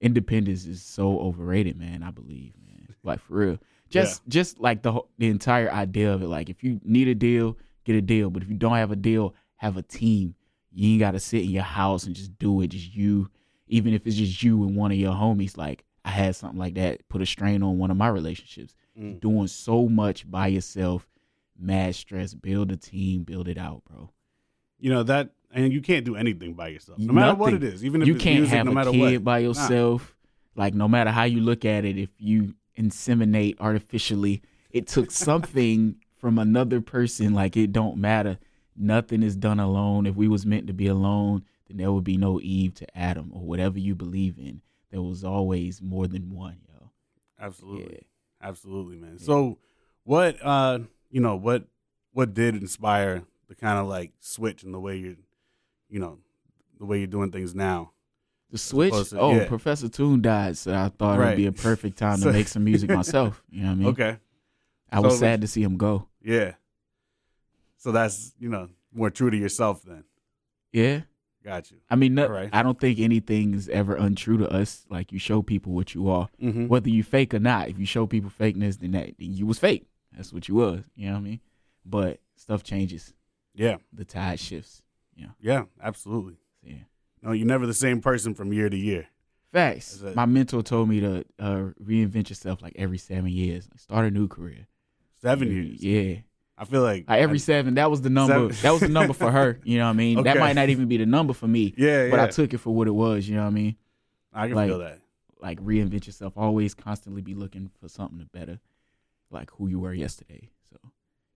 independence 0.00 0.64
is 0.64 0.82
so 0.82 1.18
overrated, 1.18 1.76
man. 1.76 2.02
I 2.02 2.12
believe, 2.12 2.52
man. 2.66 2.94
Like 3.02 3.20
for 3.20 3.34
real. 3.34 3.58
Just, 3.88 4.22
just 4.28 4.58
like 4.60 4.82
the 4.82 5.00
the 5.18 5.28
entire 5.28 5.70
idea 5.70 6.12
of 6.12 6.22
it. 6.22 6.28
Like 6.28 6.48
if 6.48 6.62
you 6.64 6.80
need 6.84 7.08
a 7.08 7.14
deal, 7.14 7.58
get 7.84 7.96
a 7.96 8.00
deal. 8.00 8.30
But 8.30 8.42
if 8.42 8.48
you 8.48 8.56
don't 8.56 8.76
have 8.76 8.90
a 8.92 8.96
deal, 8.96 9.34
have 9.56 9.76
a 9.76 9.82
team. 9.82 10.34
You 10.72 10.92
ain't 10.92 11.00
gotta 11.00 11.20
sit 11.20 11.42
in 11.42 11.50
your 11.50 11.62
house 11.62 12.04
and 12.04 12.14
just 12.14 12.38
do 12.38 12.60
it. 12.60 12.68
Just 12.68 12.94
you, 12.94 13.28
even 13.68 13.92
if 13.92 14.06
it's 14.06 14.16
just 14.16 14.42
you 14.42 14.62
and 14.64 14.76
one 14.76 14.92
of 14.92 14.98
your 14.98 15.14
homies. 15.14 15.56
Like 15.56 15.84
I 16.04 16.10
had 16.10 16.36
something 16.36 16.58
like 16.58 16.74
that. 16.74 17.08
Put 17.08 17.22
a 17.22 17.26
strain 17.26 17.62
on 17.62 17.78
one 17.78 17.90
of 17.90 17.96
my 17.96 18.08
relationships 18.08 18.74
Mm. 18.98 19.20
doing 19.20 19.46
so 19.46 19.88
much 19.88 20.30
by 20.30 20.46
yourself, 20.46 21.06
mad 21.58 21.94
stress. 21.94 22.32
Build 22.34 22.72
a 22.72 22.76
team, 22.76 23.24
build 23.24 23.46
it 23.48 23.58
out, 23.58 23.82
bro. 23.84 24.10
You 24.78 24.90
know 24.90 25.02
that, 25.02 25.30
and 25.52 25.72
you 25.72 25.80
can't 25.80 26.04
do 26.04 26.16
anything 26.16 26.54
by 26.54 26.68
yourself, 26.68 26.98
no 26.98 27.12
matter 27.12 27.34
what 27.34 27.52
it 27.52 27.62
is. 27.62 27.84
Even 27.84 28.02
if 28.02 28.08
you 28.08 28.14
it's 28.14 28.22
can't 28.24 28.40
music, 28.40 28.56
have 28.56 28.66
no 28.66 28.80
a 28.80 28.92
kid 28.92 29.12
what. 29.18 29.24
by 29.24 29.38
yourself. 29.38 30.14
Like 30.54 30.74
no 30.74 30.88
matter 30.88 31.10
how 31.10 31.24
you 31.24 31.40
look 31.40 31.64
at 31.64 31.84
it, 31.84 31.98
if 31.98 32.08
you 32.18 32.54
inseminate 32.78 33.56
artificially, 33.60 34.42
it 34.70 34.86
took 34.86 35.10
something 35.26 35.96
from 36.18 36.38
another 36.38 36.80
person. 36.80 37.34
Like 37.34 37.56
it 37.56 37.72
don't 37.72 37.98
matter. 37.98 38.38
Nothing 38.76 39.22
is 39.22 39.36
done 39.36 39.60
alone. 39.60 40.06
If 40.06 40.16
we 40.16 40.28
was 40.28 40.44
meant 40.46 40.66
to 40.66 40.72
be 40.72 40.86
alone, 40.86 41.44
then 41.68 41.78
there 41.78 41.92
would 41.92 42.04
be 42.04 42.16
no 42.16 42.40
Eve 42.40 42.74
to 42.74 42.98
Adam 42.98 43.30
or 43.34 43.42
whatever 43.42 43.78
you 43.78 43.94
believe 43.94 44.38
in. 44.38 44.60
There 44.90 45.02
was 45.02 45.24
always 45.24 45.82
more 45.82 46.06
than 46.06 46.30
one, 46.30 46.58
yo. 46.68 46.90
Absolutely. 47.40 47.94
Yeah. 47.94 48.15
Absolutely, 48.42 48.96
man. 48.96 49.18
So, 49.18 49.58
what 50.04 50.36
uh, 50.44 50.80
you 51.10 51.20
know, 51.20 51.36
what 51.36 51.64
what 52.12 52.34
did 52.34 52.54
inspire 52.56 53.24
the 53.48 53.54
kind 53.54 53.78
of 53.78 53.86
like 53.86 54.12
switch 54.20 54.62
in 54.64 54.72
the 54.72 54.80
way 54.80 54.96
you're, 54.96 55.16
you 55.88 55.98
know, 56.00 56.18
the 56.78 56.84
way 56.86 56.98
you're 56.98 57.06
doing 57.06 57.30
things 57.32 57.54
now? 57.54 57.92
The 58.50 58.58
switch. 58.58 59.10
to- 59.10 59.18
oh, 59.18 59.34
yeah. 59.34 59.46
Professor 59.48 59.88
Toon 59.88 60.22
died, 60.22 60.56
so 60.56 60.72
I 60.72 60.88
thought 60.88 61.18
Right. 61.18 61.28
it'd 61.28 61.36
be 61.38 61.46
a 61.46 61.52
perfect 61.52 61.98
time 61.98 62.16
So- 62.18 62.26
to 62.26 62.32
make 62.32 62.48
some 62.48 62.64
music 62.64 62.90
myself. 62.90 63.42
You 63.50 63.62
know 63.62 63.68
what 63.68 63.72
I 63.72 63.76
mean? 63.76 63.88
Okay. 63.88 64.16
I 64.92 65.00
was 65.00 65.14
So- 65.14 65.20
sad 65.20 65.40
to 65.40 65.46
see 65.48 65.62
him 65.62 65.76
go. 65.76 66.08
Yeah. 66.22 66.52
So 67.78 67.92
that's 67.92 68.34
you 68.38 68.48
know 68.48 68.68
more 68.92 69.10
true 69.10 69.30
to 69.30 69.36
yourself 69.36 69.82
then. 69.82 70.04
Yeah. 70.72 71.00
Got 71.46 71.70
you. 71.70 71.76
I 71.88 71.94
mean, 71.94 72.14
no, 72.16 72.24
Alright. 72.24 72.50
I 72.52 72.62
don't 72.64 72.78
think 72.80 72.98
anything 72.98 73.54
is 73.54 73.68
ever 73.68 73.94
untrue 73.94 74.36
to 74.38 74.48
us. 74.50 74.84
Like 74.90 75.12
you 75.12 75.18
show 75.20 75.42
people 75.42 75.72
what 75.72 75.94
you 75.94 76.10
are, 76.10 76.28
Mm-hmm. 76.42 76.66
whether 76.66 76.88
you 76.90 77.04
fake 77.04 77.32
or 77.34 77.38
not. 77.38 77.68
If 77.68 77.78
you 77.78 77.86
show 77.86 78.04
people 78.06 78.30
fakeness, 78.30 78.80
then 78.80 78.90
that 78.92 79.14
then 79.18 79.32
you 79.32 79.46
was 79.46 79.58
fake. 79.60 79.86
That's 80.12 80.32
what 80.32 80.48
you 80.48 80.56
was. 80.56 80.82
You 80.96 81.06
know 81.06 81.12
what 81.12 81.18
I 81.18 81.22
mean? 81.22 81.40
But 81.84 82.18
stuff 82.34 82.64
changes. 82.64 83.14
Yeah. 83.54 83.76
The 83.92 84.04
tide 84.04 84.40
shifts. 84.40 84.82
Yeah. 85.14 85.28
Yeah. 85.40 85.62
Absolutely. 85.80 86.36
Yeah. 86.64 86.84
No, 87.22 87.30
you're 87.32 87.46
never 87.46 87.66
the 87.66 87.74
same 87.74 88.00
person 88.00 88.34
from 88.34 88.52
year 88.52 88.68
to 88.68 88.76
year. 88.76 89.06
Facts. 89.52 90.02
It. 90.02 90.16
My 90.16 90.26
mentor 90.26 90.62
told 90.62 90.88
me 90.88 90.98
to 91.00 91.24
uh, 91.38 91.68
reinvent 91.82 92.28
yourself 92.28 92.60
like 92.60 92.74
every 92.76 92.98
seven 92.98 93.28
years. 93.28 93.68
Start 93.76 94.04
a 94.04 94.10
new 94.10 94.26
career. 94.26 94.66
Seven 95.22 95.50
years. 95.50 95.80
Yeah. 95.82 96.16
I 96.58 96.64
feel 96.64 96.82
like 96.82 97.04
every 97.08 97.36
I- 97.36 97.38
seven. 97.38 97.74
That 97.74 97.90
was 97.90 98.00
the 98.00 98.10
number. 98.10 98.48
That 98.48 98.70
was 98.70 98.80
the 98.80 98.88
number 98.88 99.12
for 99.12 99.30
her. 99.30 99.60
You 99.64 99.78
know 99.78 99.84
what 99.84 99.90
I 99.90 99.94
mean? 99.94 100.22
That 100.22 100.38
might 100.38 100.54
not 100.54 100.68
even 100.70 100.86
be 100.88 100.96
the 100.96 101.06
number 101.06 101.32
for 101.34 101.46
me. 101.46 101.74
Yeah. 101.76 102.08
But 102.10 102.16
yeah. 102.16 102.24
I 102.24 102.28
took 102.28 102.54
it 102.54 102.58
for 102.58 102.74
what 102.74 102.86
it 102.88 102.92
was. 102.92 103.28
You 103.28 103.34
know 103.36 103.42
what 103.42 103.48
I 103.48 103.50
mean? 103.50 103.76
I 104.32 104.46
can 104.48 104.56
like- 104.56 104.68
feel 104.68 104.78
that. 104.78 105.00
like 105.40 105.60
reinvent 105.62 106.06
yourself. 106.06 106.32
Always 106.36 106.74
constantly 106.74 107.22
be 107.22 107.34
looking 107.34 107.70
for 107.80 107.88
something 107.88 108.18
to 108.18 108.26
better, 108.26 108.58
like 109.30 109.50
who 109.52 109.68
you 109.68 109.78
were 109.80 109.92
yesterday. 109.92 110.48
So 110.70 110.78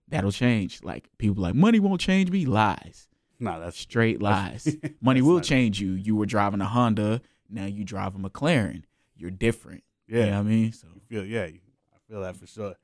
that'll 0.07 0.31
change. 0.31 0.81
Like 0.83 1.07
people 1.17 1.43
like 1.43 1.55
money 1.55 1.79
won't 1.79 2.01
change 2.01 2.31
me. 2.31 2.45
Lies, 2.45 3.07
No, 3.39 3.59
that's 3.59 3.77
straight 3.77 4.21
lies. 4.21 4.63
that's- 4.81 4.91
money 5.01 5.21
will 5.21 5.39
change 5.41 5.79
you. 5.79 5.91
You 5.93 6.15
were 6.15 6.25
driving 6.25 6.61
a 6.61 6.65
Honda, 6.65 7.21
now 7.49 7.65
you 7.65 7.83
drive 7.83 8.15
a 8.15 8.17
McLaren. 8.17 8.83
You're 9.15 9.29
different. 9.31 9.83
Yeah. 10.07 10.19
You 10.19 10.25
know 10.25 10.31
what 10.37 10.39
I 10.39 10.43
mean? 10.49 10.71
So 10.73 10.87
You 10.95 11.01
feel 11.07 11.25
yeah, 11.25 11.43
I 11.43 11.97
feel 12.09 12.21
that 12.21 12.35
for 12.35 12.47
sure. 12.47 12.75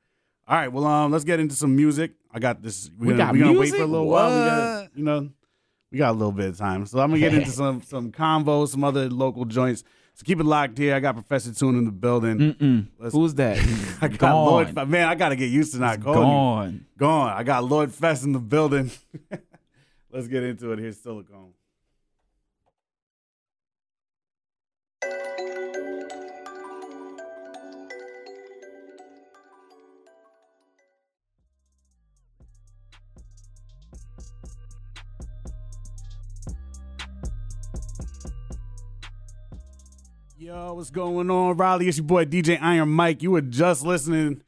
All 0.48 0.56
right, 0.56 0.72
well, 0.72 0.86
um, 0.86 1.12
let's 1.12 1.24
get 1.24 1.40
into 1.40 1.54
some 1.54 1.76
music. 1.76 2.12
I 2.32 2.38
got 2.38 2.62
this. 2.62 2.90
We're 2.98 3.08
We 3.08 3.12
gonna, 3.12 3.24
got 3.24 3.32
we're 3.34 3.44
gonna 3.44 3.58
wait 3.58 3.70
for 3.74 3.82
a 3.82 3.86
little 3.86 4.06
while. 4.08 4.28
We 4.30 4.48
got, 4.48 4.80
What? 4.82 4.90
you 4.96 5.04
know, 5.04 5.28
we 5.92 5.98
got 5.98 6.10
a 6.10 6.12
little 6.12 6.32
bit 6.32 6.48
of 6.48 6.56
time, 6.58 6.86
so 6.86 7.00
I'm 7.00 7.10
gonna 7.10 7.20
get 7.20 7.34
into 7.34 7.50
some 7.62 7.82
some 7.82 8.10
combos, 8.12 8.68
some 8.68 8.82
other 8.82 9.10
local 9.10 9.44
joints. 9.44 9.84
So 10.14 10.24
keep 10.24 10.40
it 10.40 10.44
locked 10.44 10.76
here. 10.78 10.94
I 10.94 11.00
got 11.00 11.14
Professor 11.14 11.52
Toon 11.54 11.76
in 11.78 11.84
the 11.84 11.92
building. 11.92 12.88
Who's 13.12 13.34
that? 13.34 13.58
I 14.00 14.08
got 14.08 14.18
gone. 14.18 14.46
Lloyd. 14.46 14.74
Fe- 14.74 14.84
Man, 14.86 15.06
I 15.06 15.14
gotta 15.14 15.36
get 15.36 15.50
used 15.50 15.74
to 15.74 15.78
not 15.80 16.00
calling 16.02 16.18
you. 16.20 16.24
gone. 16.24 16.86
Gone. 16.96 17.32
I 17.36 17.42
got 17.44 17.64
Lloyd 17.64 17.92
Fest 17.92 18.24
in 18.24 18.32
the 18.32 18.38
building. 18.40 18.90
let's 20.12 20.26
get 20.28 20.42
into 20.44 20.72
it. 20.72 20.78
Here's 20.78 20.98
Silicone. 20.98 21.52
Yo, 40.58 40.72
what's 40.72 40.90
going 40.90 41.30
on, 41.30 41.56
Riley? 41.56 41.86
It's 41.86 41.98
your 41.98 42.04
boy 42.06 42.24
DJ 42.24 42.58
Iron 42.60 42.88
Mike. 42.88 43.22
You 43.22 43.30
were 43.30 43.40
just 43.40 43.84
listening 43.86 44.42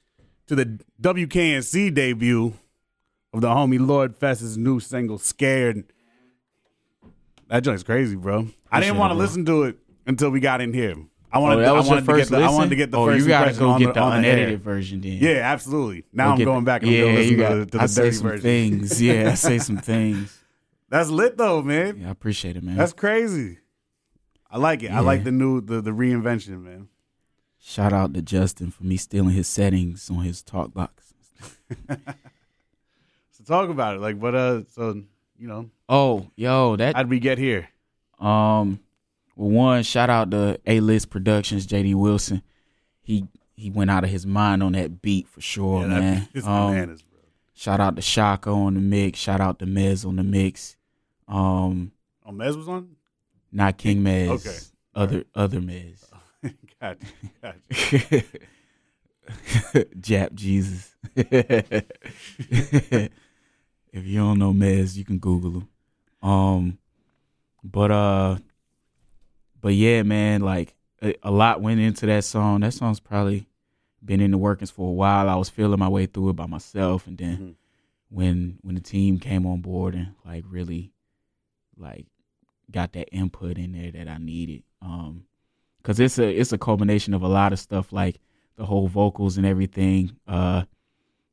to 0.49 0.57
the 0.57 0.81
WKNC 1.00 1.95
debut 1.95 2.52
of 3.33 3.40
the 3.40 3.47
homie 3.47 3.79
Lord 3.79 4.17
Fess's 4.17 4.59
new 4.59 4.81
single, 4.81 5.19
"Scared." 5.19 5.85
That 7.47 7.61
joint's 7.62 7.85
crazy, 7.85 8.17
bro. 8.17 8.49
I 8.73 8.81
didn't 8.81 8.97
want 8.99 9.12
to 9.12 9.14
listen 9.17 9.45
to 9.45 9.62
it 9.62 9.76
until 10.05 10.31
we 10.31 10.40
got 10.40 10.61
in 10.61 10.73
here. 10.73 10.97
I 11.31 11.38
wanted, 11.38 11.64
oh, 11.64 11.76
I 11.76 11.81
wanted 11.81 12.05
to 12.05 12.07
get 12.07 12.07
the, 12.07 12.17
listen. 12.17 12.43
I 12.43 12.50
wanted 12.50 12.71
to 12.71 12.76
get 12.76 12.90
the 12.90 12.99
oh, 12.99 13.07
first 13.07 13.23
you 13.23 13.29
gotta 13.29 13.52
go 13.52 13.71
on 13.71 13.79
get 13.79 13.87
the, 13.87 13.93
the, 13.93 14.00
on 14.00 14.23
the 14.23 14.26
air. 14.29 14.35
unedited 14.35 14.62
version 14.64 15.00
then. 15.00 15.12
Yeah, 15.12 15.43
absolutely. 15.52 16.07
Now 16.12 16.25
Go 16.25 16.33
I'm 16.33 16.45
going 16.45 16.61
the- 16.64 16.67
back 16.67 16.83
and 16.83 16.90
yeah, 16.90 17.05
listen 17.05 17.31
you 17.31 17.37
to, 17.37 17.43
got, 17.45 17.55
the- 17.55 17.67
to 17.79 17.83
I 17.83 17.87
say 17.87 18.11
some 18.11 18.26
version. 18.26 18.43
things. 18.43 19.00
Yeah, 19.00 19.31
I 19.31 19.35
say 19.35 19.59
some 19.61 19.76
things. 19.93 20.37
That's 20.88 21.09
lit 21.09 21.37
though, 21.38 21.62
man. 21.62 22.00
Yeah, 22.00 22.09
I 22.09 22.11
appreciate 22.11 22.57
it, 22.57 22.64
man. 22.64 22.76
That's 22.76 22.93
crazy. 22.93 23.59
I 24.50 24.59
like 24.59 24.83
it. 24.83 24.90
I 24.90 25.00
like 25.00 25.25
the 25.25 25.30
new 25.33 25.61
the 25.61 25.80
the 25.80 25.90
reinvention, 25.92 26.62
man. 26.62 26.88
Shout 27.59 27.92
out 27.92 28.14
to 28.14 28.23
Justin 28.23 28.71
for 28.71 28.85
me 28.85 28.97
stealing 28.97 29.35
his 29.35 29.47
settings 29.47 30.09
on 30.11 30.23
his 30.25 30.42
talk 30.42 30.73
box. 30.75 31.12
So 33.33 33.45
talk 33.45 33.71
about 33.71 33.97
it. 33.97 34.00
Like, 34.00 34.16
what? 34.19 34.35
Uh, 34.35 34.62
so 34.73 35.02
you 35.38 35.49
know, 35.49 35.71
Oh, 35.88 36.28
yo, 36.37 36.76
that 36.76 36.95
how'd 36.97 37.09
we 37.09 37.19
get 37.19 37.38
here? 37.38 37.69
Um, 38.19 38.80
well, 39.37 39.49
one 39.50 39.83
shout 39.83 40.11
out 40.11 40.30
to 40.33 40.61
A 40.66 40.80
List 40.80 41.11
Productions, 41.11 41.66
JD 41.66 41.95
Wilson. 41.95 42.42
He 43.02 43.26
he 43.57 43.71
went 43.71 43.90
out 43.90 44.04
of 44.04 44.11
his 44.11 44.26
mind 44.26 44.62
on 44.62 44.73
that 44.73 45.00
beat 45.00 45.28
for 45.28 45.40
sure, 45.40 45.83
yeah, 45.83 45.87
man. 45.87 46.14
That, 46.14 46.28
it's 46.35 46.47
Um, 46.47 46.73
bananas, 46.73 47.02
bro. 47.02 47.21
shout 47.54 47.80
out 47.80 47.97
to 47.97 48.02
Shaka 48.02 48.50
on 48.50 48.75
the 48.75 48.80
mix. 48.80 49.19
Shout 49.19 49.40
out 49.40 49.59
to 49.61 49.66
Mez 49.66 50.04
on 50.07 50.16
the 50.16 50.25
mix. 50.25 50.76
Um, 51.28 51.92
Oh, 52.26 52.33
Mez 52.33 52.57
was 52.57 52.69
on. 52.69 52.97
Not 53.52 53.76
King 53.78 54.02
Mez. 54.02 54.28
Okay. 54.30 54.59
Other 54.95 55.25
other 55.35 55.61
Mez. 55.61 56.04
gotcha, 56.80 57.07
gotcha. 57.42 58.25
Jap 60.00 60.35
Jesus. 60.35 60.95
if 61.16 63.11
you 63.92 64.19
don't 64.19 64.38
know 64.38 64.52
Mez, 64.52 64.97
you 64.97 65.04
can 65.04 65.19
Google 65.19 65.52
him. 65.61 65.69
Um, 66.28 66.78
but 67.62 67.90
uh, 67.90 68.37
but 69.61 69.75
yeah, 69.75 70.02
man, 70.02 70.40
like 70.42 70.75
a, 71.02 71.14
a 71.23 71.30
lot 71.30 71.61
went 71.61 71.80
into 71.80 72.07
that 72.07 72.25
song. 72.25 72.61
That 72.61 72.73
song's 72.75 73.00
probably 73.00 73.47
been 74.04 74.21
in 74.21 74.30
the 74.30 74.38
workings 74.38 74.71
for 74.71 74.88
a 74.88 74.92
while. 74.92 75.28
I 75.28 75.35
was 75.37 75.49
feeling 75.50 75.78
my 75.78 75.88
way 75.88 76.07
through 76.07 76.30
it 76.30 76.37
by 76.37 76.47
myself, 76.47 77.07
and 77.07 77.16
then 77.19 77.37
Mhm. 77.37 77.54
when 78.09 78.59
when 78.62 78.75
the 78.75 78.80
team 78.80 79.19
came 79.19 79.47
on 79.47 79.61
board 79.61 79.95
and 79.95 80.14
like 80.25 80.45
really 80.49 80.92
like 81.76 82.07
got 82.70 82.92
that 82.92 83.08
input 83.14 83.58
in 83.58 83.72
there 83.72 83.90
that 83.92 84.08
I 84.08 84.18
needed. 84.18 84.62
Um, 84.82 85.24
cause 85.82 86.00
it's 86.00 86.18
a 86.18 86.28
it's 86.28 86.52
a 86.52 86.58
culmination 86.58 87.14
of 87.14 87.22
a 87.22 87.28
lot 87.28 87.52
of 87.52 87.58
stuff 87.58 87.92
like 87.92 88.20
the 88.56 88.64
whole 88.66 88.88
vocals 88.88 89.36
and 89.36 89.46
everything. 89.46 90.16
Uh, 90.26 90.64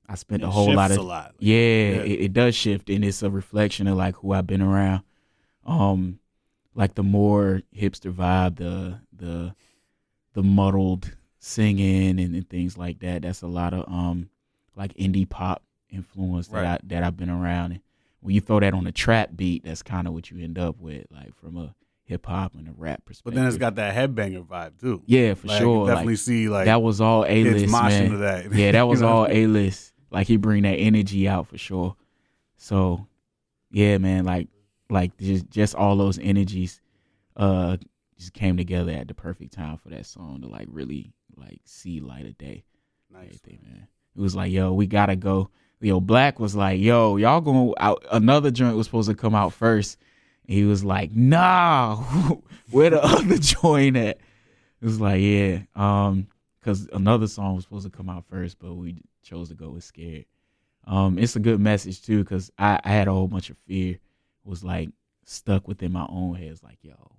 I 0.09 0.15
spent 0.15 0.43
a 0.43 0.49
whole 0.49 0.73
lot 0.73 0.91
of 0.91 0.97
a 0.97 1.01
lot. 1.01 1.35
yeah, 1.39 1.55
Yeah. 1.55 2.01
It, 2.03 2.19
it 2.21 2.33
does 2.33 2.55
shift, 2.55 2.89
and 2.89 3.03
it's 3.03 3.23
a 3.23 3.29
reflection 3.29 3.87
of 3.87 3.97
like 3.97 4.15
who 4.15 4.31
I've 4.33 4.47
been 4.47 4.61
around. 4.61 5.03
Um, 5.65 6.19
like 6.75 6.95
the 6.95 7.03
more 7.03 7.61
hipster 7.75 8.13
vibe, 8.13 8.55
the 8.57 8.99
the 9.11 9.53
the 10.33 10.43
muddled 10.43 11.11
singing 11.39 12.19
and, 12.19 12.35
and 12.35 12.49
things 12.49 12.77
like 12.77 12.99
that. 12.99 13.23
That's 13.23 13.41
a 13.41 13.47
lot 13.47 13.73
of 13.73 13.85
um 13.91 14.29
like 14.75 14.93
indie 14.93 15.27
pop 15.27 15.63
influence 15.89 16.47
that 16.49 16.55
Right. 16.55 16.65
I 16.65 16.79
that 16.83 17.03
I've 17.03 17.17
been 17.17 17.29
around. 17.29 17.71
And 17.73 17.81
when 18.27 18.35
you 18.35 18.41
throw 18.41 18.59
that 18.59 18.73
on 18.73 18.85
a 18.85 18.91
trap 18.91 19.29
beat, 19.37 19.63
that's 19.63 19.81
kind 19.81 20.05
of 20.05 20.13
what 20.13 20.29
you 20.29 20.43
end 20.43 20.59
up 20.59 20.77
with, 20.81 21.05
like 21.09 21.33
from 21.35 21.55
a 21.55 21.73
hip 22.03 22.25
hop 22.25 22.55
and 22.55 22.67
a 22.67 22.73
rap 22.75 23.05
perspective. 23.05 23.23
But 23.23 23.35
then 23.35 23.47
it's 23.47 23.55
got 23.57 23.75
that 23.75 23.95
headbanger 23.95 24.45
vibe 24.45 24.77
too. 24.81 25.01
yeah, 25.05 25.33
for 25.33 25.47
Like, 25.47 25.61
sure. 25.61 25.87
Definitely 25.87 26.13
Like, 26.13 26.19
see 26.19 26.49
like 26.49 26.65
that 26.65 26.81
was 26.81 26.99
all 26.99 27.23
A 27.25 27.43
list, 27.45 27.71
man. 27.71 28.19
that. 28.19 28.51
Yeah, 28.53 28.71
that 28.73 28.81
was 28.85 29.01
all 29.01 29.27
A 29.29 29.47
list. 29.47 29.93
Like 30.11 30.27
he 30.27 30.35
bring 30.35 30.63
that 30.63 30.75
energy 30.75 31.25
out 31.25 31.47
for 31.47 31.57
sure. 31.57 31.95
So, 32.57 33.07
yeah, 33.71 33.97
man, 33.97 34.25
like 34.25 34.49
like 34.89 35.17
just 35.17 35.49
just 35.49 35.73
all 35.73 35.95
those 35.95 36.19
energies, 36.19 36.81
uh, 37.37 37.77
just 38.17 38.33
came 38.33 38.57
together 38.57 38.91
at 38.91 39.07
the 39.07 39.13
perfect 39.13 39.53
time 39.53 39.77
for 39.77 39.87
that 39.87 40.05
song 40.05 40.41
to 40.41 40.49
like 40.49 40.67
really 40.69 41.13
like 41.37 41.61
see 41.63 42.01
light 42.01 42.25
of 42.25 42.37
day. 42.37 42.65
Nice. 43.09 43.39
Man. 43.45 43.87
It 44.17 44.21
was 44.21 44.35
like, 44.35 44.51
yo, 44.51 44.73
we 44.73 44.87
gotta 44.87 45.15
go. 45.15 45.49
Yo, 45.79 45.99
Black 45.99 46.39
was 46.39 46.55
like, 46.55 46.81
yo, 46.81 47.17
y'all 47.17 47.39
going 47.39 47.71
out. 47.77 48.03
Another 48.11 48.49
joint 48.49 48.75
was 48.75 48.87
supposed 48.87 49.09
to 49.09 49.15
come 49.15 49.35
out 49.35 49.53
first. 49.53 49.97
He 50.47 50.63
was 50.63 50.83
like, 50.83 51.11
nah, 51.15 51.97
where 52.71 52.89
the 52.89 53.03
other 53.03 53.37
joint 53.37 53.95
at? 53.95 54.17
It 54.81 54.85
was 54.85 54.99
like, 54.99 55.21
yeah, 55.21 55.59
um, 55.75 56.27
because 56.59 56.87
another 56.93 57.27
song 57.27 57.55
was 57.55 57.63
supposed 57.65 57.85
to 57.85 57.95
come 57.95 58.09
out 58.09 58.25
first, 58.29 58.57
but 58.59 58.73
we 58.73 59.01
chose 59.23 59.49
to 59.49 59.55
go 59.55 59.69
with 59.69 59.83
Scared. 59.83 60.25
Um, 60.85 61.19
it's 61.19 61.35
a 61.35 61.39
good 61.39 61.59
message 61.59 62.01
too, 62.01 62.23
because 62.23 62.51
I, 62.57 62.79
I 62.83 62.89
had 62.89 63.07
a 63.07 63.13
whole 63.13 63.27
bunch 63.27 63.49
of 63.49 63.57
fear, 63.59 63.99
was 64.43 64.63
like 64.63 64.89
stuck 65.25 65.67
within 65.67 65.91
my 65.91 66.05
own 66.09 66.35
head. 66.35 66.51
It's 66.51 66.63
like, 66.63 66.79
yo, 66.81 67.11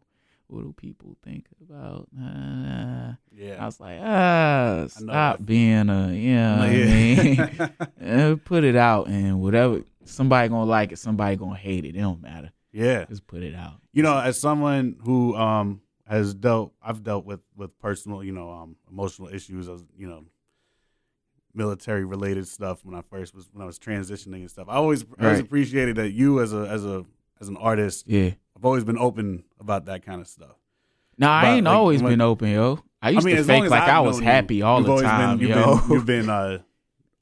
what 0.49 0.63
do 0.63 0.73
people 0.77 1.17
think 1.23 1.47
about? 1.63 2.09
Uh, 2.19 3.13
I 3.61 3.65
was 3.65 3.79
like, 3.81 3.99
ah, 4.03 4.87
stop 4.89 5.45
being 5.45 5.89
a, 5.89 6.13
yeah, 6.13 6.57
No, 6.57 6.63
I 6.63 6.71
yeah. 6.71 6.87
mean, 6.87 7.71
eh, 8.01 8.37
put 8.45 8.65
it 8.65 8.75
out 8.77 9.09
and 9.09 9.41
whatever. 9.41 9.83
Somebody 10.05 10.49
gonna 10.49 10.65
like 10.65 10.91
it, 10.93 10.99
somebody 10.99 11.37
gonna 11.37 11.55
hate 11.57 11.85
it. 11.85 11.95
It 11.95 12.01
don't 12.01 12.23
matter. 12.23 12.51
yeah. 12.73 13.05
Just 13.05 13.27
put 13.27 13.43
it 13.43 13.55
out. 13.55 13.75
You 13.93 14.03
know, 14.03 14.19
as 14.19 14.41
someone 14.41 14.97
who 15.05 15.35
um 15.37 15.83
has 16.07 16.33
dealt, 16.35 16.73
I've 16.83 17.03
dealt 17.05 17.27
with 17.27 17.41
with 17.55 17.79
personal, 17.79 18.25
you 18.25 18.33
know, 18.33 18.51
um 18.51 18.77
emotional 18.91 19.29
issues 19.29 19.69
as 19.69 19.85
you 19.99 20.09
know, 20.09 20.25
military 21.55 22.05
related 22.05 22.47
stuff 22.47 22.85
when 22.85 22.95
I 22.95 23.03
first 23.03 23.35
was 23.35 23.49
when 23.53 23.63
I 23.63 23.67
was 23.67 23.79
transitioning 23.79 24.37
and 24.41 24.51
stuff. 24.51 24.69
I 24.71 24.77
always 24.77 25.05
I 25.19 25.25
always 25.27 25.41
appreciated 25.41 25.97
that 25.97 26.13
you 26.13 26.41
as 26.41 26.53
a 26.55 26.67
as 26.69 26.85
a 26.87 27.05
as 27.41 27.49
an 27.49 27.57
artist, 27.57 28.05
Yeah. 28.07 28.31
I've 28.57 28.65
always 28.65 28.85
been 28.85 28.99
open 28.99 29.45
about 29.61 29.85
that 29.87 30.05
kind 30.05 30.21
of 30.21 30.27
stuff. 30.27 30.57
No, 31.17 31.29
I 31.29 31.55
ain't 31.57 31.65
like, 31.65 31.75
always 31.75 32.03
when- 32.03 32.13
been 32.13 32.21
open, 32.21 32.49
yo. 32.51 32.81
I 33.01 33.11
used 33.11 33.25
I 33.27 33.31
mean, 33.31 33.37
to 33.37 33.45
fake 33.45 33.71
like 33.71 33.83
I've 33.83 34.05
was 34.05 34.17
known 34.17 34.25
you, 34.25 34.33
happy 34.33 34.63
all 34.63 34.83
the 34.83 35.01
time, 35.03 35.39
been, 35.39 35.49
you've 35.49 35.57
yo. 35.57 35.79
Been, 35.79 35.91
you've 35.91 36.07
been 36.07 36.29
uh, 36.29 36.59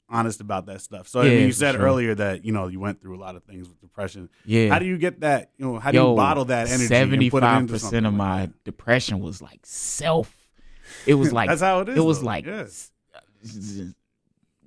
honest 0.09 0.41
about 0.41 0.65
that 0.65 0.81
stuff. 0.81 1.07
So 1.07 1.21
I 1.21 1.25
mean, 1.25 1.41
you 1.45 1.51
said 1.51 1.73
sure. 1.75 1.81
earlier 1.83 2.15
that 2.15 2.43
you 2.43 2.51
know 2.51 2.67
you 2.67 2.79
went 2.79 2.99
through 2.99 3.15
a 3.15 3.21
lot 3.21 3.35
of 3.35 3.43
things 3.43 3.67
with 3.69 3.79
depression. 3.79 4.29
yeah. 4.43 4.69
How 4.69 4.79
do 4.79 4.85
you 4.85 4.97
get 4.97 5.19
that? 5.19 5.51
You 5.57 5.65
know, 5.65 5.77
how 5.79 5.91
do 5.91 5.97
Yo, 5.97 6.09
you 6.11 6.15
bottle 6.15 6.45
that 6.45 6.69
energy? 6.69 6.87
Seventy 6.87 7.25
and 7.27 7.31
put 7.31 7.43
it 7.43 7.45
five 7.45 7.61
into 7.61 7.73
percent 7.73 8.07
of 8.07 8.13
my 8.15 8.47
that? 8.47 8.63
depression 8.63 9.19
was 9.19 9.39
like 9.39 9.59
self. 9.63 10.33
It 11.05 11.13
was 11.13 11.31
like 11.37 11.49
That's 11.49 11.61
how 11.61 11.81
it 11.81 11.89
is. 11.89 11.97
it 11.97 12.01
was 12.01 12.21
though. 12.21 12.25
like 12.25 12.45
yeah. 12.47 12.65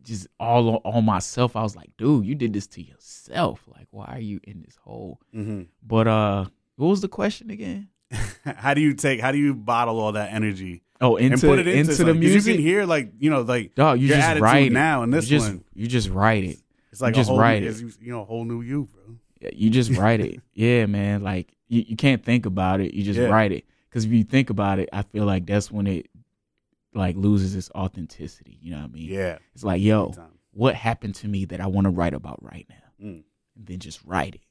Just, 0.04 0.26
all 0.38 0.68
on, 0.68 0.80
on 0.94 1.04
myself. 1.04 1.56
I 1.56 1.62
was 1.62 1.76
like, 1.76 1.90
dude, 1.96 2.24
you 2.26 2.34
did 2.34 2.52
this 2.52 2.66
to 2.68 2.82
yourself. 2.82 3.62
Like, 3.66 3.86
why 3.90 4.06
are 4.06 4.20
you 4.20 4.40
in 4.44 4.62
this 4.62 4.76
hole? 4.76 5.20
Mhm. 5.34 5.66
But 5.86 6.06
uh, 6.08 6.44
what 6.76 6.86
was 6.88 7.00
the 7.00 7.08
question 7.08 7.50
again? 7.50 7.88
how 8.44 8.74
do 8.74 8.80
you 8.80 8.94
take? 8.94 9.20
How 9.20 9.32
do 9.32 9.38
you 9.38 9.54
bottle 9.54 9.98
all 10.00 10.12
that 10.12 10.32
energy 10.32 10.82
Oh, 11.02 11.16
into 11.16 11.32
and 11.34 11.40
put 11.42 11.58
it 11.60 11.66
into, 11.66 11.92
into 11.92 12.04
the 12.04 12.14
music. 12.14 12.46
You 12.50 12.54
can 12.56 12.62
hear 12.62 12.84
like 12.84 13.12
you 13.18 13.30
know 13.30 13.40
like 13.42 13.74
Dog, 13.74 14.00
you 14.00 14.08
your 14.08 14.18
just 14.18 14.40
write 14.40 14.66
it. 14.66 14.72
now 14.72 15.02
in 15.02 15.10
this 15.10 15.30
you 15.30 15.38
just, 15.38 15.48
one. 15.50 15.64
You 15.74 15.86
just 15.86 16.10
write 16.10 16.44
it. 16.44 16.58
It's 16.92 17.00
like 17.00 17.14
you 17.14 17.20
just 17.20 17.30
whole, 17.30 17.38
write 17.38 17.62
it's, 17.62 17.80
it. 17.80 17.94
You 18.00 18.12
know, 18.12 18.22
a 18.22 18.24
whole 18.24 18.44
new 18.44 18.60
you, 18.60 18.88
bro. 18.92 19.16
Yeah, 19.40 19.50
You 19.54 19.70
just 19.70 19.92
write 19.92 20.20
it. 20.20 20.40
Yeah, 20.54 20.84
man. 20.86 21.22
Like 21.22 21.54
you, 21.68 21.84
you 21.88 21.96
can't 21.96 22.22
think 22.22 22.44
about 22.46 22.80
it. 22.80 22.92
You 22.92 23.02
just 23.02 23.18
Yeah. 23.18 23.26
write 23.28 23.52
it. 23.52 23.64
Because 23.88 24.04
if 24.04 24.12
you 24.12 24.24
think 24.24 24.50
about 24.50 24.78
it, 24.78 24.88
I 24.92 25.02
feel 25.02 25.24
like 25.24 25.46
that's 25.46 25.70
when 25.70 25.86
it 25.86 26.06
like 26.94 27.16
loses 27.16 27.54
its 27.54 27.70
authenticity. 27.74 28.58
You 28.60 28.72
know 28.72 28.78
what 28.78 28.90
I 28.90 28.92
mean? 28.92 29.08
Yeah. 29.08 29.38
It's 29.54 29.64
like, 29.64 29.80
yo, 29.80 30.12
what 30.52 30.74
happened 30.74 31.14
to 31.16 31.28
me 31.28 31.44
that 31.46 31.60
I 31.60 31.66
want 31.66 31.84
to 31.84 31.90
write 31.90 32.14
about 32.14 32.42
right 32.42 32.66
now? 32.68 33.06
Mm. 33.06 33.22
And 33.56 33.66
then 33.66 33.78
just 33.78 34.00
write 34.04 34.34
it. 34.36 34.42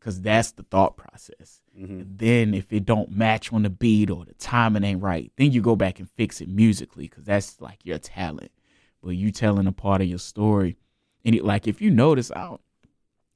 Cause 0.00 0.20
that's 0.20 0.50
the 0.50 0.64
thought 0.64 0.96
process. 0.96 1.62
Mhm. 1.78 1.84
And 2.00 2.18
then 2.18 2.54
if 2.54 2.72
it 2.72 2.84
don't 2.84 3.12
match 3.12 3.52
on 3.52 3.62
the 3.62 3.70
beat 3.70 4.10
or 4.10 4.24
the 4.24 4.34
timing 4.34 4.82
ain't 4.82 5.00
right, 5.00 5.30
then 5.36 5.52
you 5.52 5.62
go 5.62 5.76
back 5.76 6.00
and 6.00 6.10
fix 6.10 6.40
it 6.40 6.48
musically 6.48 7.04
because 7.04 7.22
that's 7.22 7.60
like 7.60 7.78
your 7.84 7.98
talent. 7.98 8.50
But 9.00 9.10
you 9.10 9.30
telling 9.30 9.68
a 9.68 9.72
part 9.72 10.00
of 10.00 10.08
your 10.08 10.18
story, 10.18 10.76
and 11.24 11.36
it, 11.36 11.44
like 11.44 11.68
if 11.68 11.80
you 11.80 11.90
notice, 11.90 12.32
I 12.32 12.56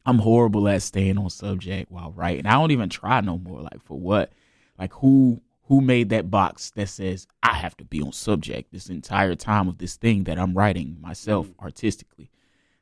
I'm 0.05 0.19
horrible 0.19 0.69
at 0.69 0.83
staying 0.83 1.19
on 1.19 1.31
subject 1.31 1.91
while 1.91 2.11
writing. 2.13 2.47
I 2.47 2.55
don't 2.55 2.73
even 2.73 2.89
try 2.89 3.21
no 3.21 3.39
more. 3.39 3.61
Like 3.63 3.83
for 3.85 3.99
what? 3.99 4.33
Like 4.77 4.93
who 4.95 5.41
who 5.67 5.81
made 5.81 6.09
that 6.11 6.31
box 6.31 6.71
that 6.73 6.89
says 6.89 7.27
I 7.43 7.55
have 7.55 7.77
to 7.79 7.85
be 7.85 8.03
on 8.03 8.13
subject 8.13 8.73
this 8.73 8.89
entire 8.89 9.35
time 9.35 9.69
of 9.69 9.79
this 9.79 9.97
thing 9.97 10.25
that 10.25 10.39
I'm 10.39 10.55
writing 10.55 10.97
myself 11.01 11.49
artistically? 11.61 12.31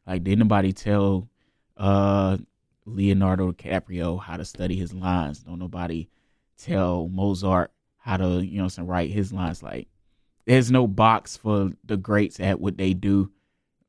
Like 0.07 0.25
did 0.25 0.38
nobody 0.38 0.73
tell 0.73 1.29
uh 1.76 2.38
Leonardo 2.87 3.53
DiCaprio 3.53 4.21
how 4.21 4.37
to 4.37 4.45
study 4.45 4.76
his 4.76 4.93
lines. 4.93 5.41
Don't 5.41 5.59
nobody 5.59 6.09
tell 6.59 7.09
Mozart 7.09 7.73
how 7.99 8.17
to, 8.19 8.45
you 8.45 8.59
know, 8.59 8.69
what 8.69 8.87
write 8.87 9.11
his 9.11 9.33
lines. 9.33 9.62
Like, 9.62 9.88
there's 10.45 10.71
no 10.71 10.87
box 10.87 11.37
for 11.37 11.71
the 11.85 11.97
greats 11.97 12.41
at 12.41 12.61
what 12.61 12.76
they 12.76 12.93
do. 12.93 13.31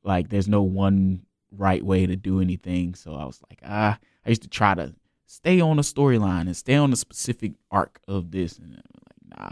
Like, 0.03 0.29
there's 0.29 0.47
no 0.47 0.61
one 0.61 1.25
right 1.51 1.83
way 1.83 2.05
to 2.05 2.15
do 2.15 2.39
anything. 2.39 2.95
So 2.95 3.15
I 3.15 3.25
was 3.25 3.41
like, 3.49 3.59
ah, 3.65 3.97
I 4.25 4.29
used 4.29 4.43
to 4.43 4.49
try 4.49 4.73
to 4.75 4.93
stay 5.25 5.59
on 5.61 5.77
the 5.77 5.83
storyline 5.83 6.41
and 6.41 6.55
stay 6.57 6.75
on 6.75 6.89
the 6.91 6.95
specific 6.97 7.53
arc 7.71 7.99
of 8.07 8.31
this. 8.31 8.57
And 8.57 8.71
like, 8.71 9.39
nah, 9.39 9.49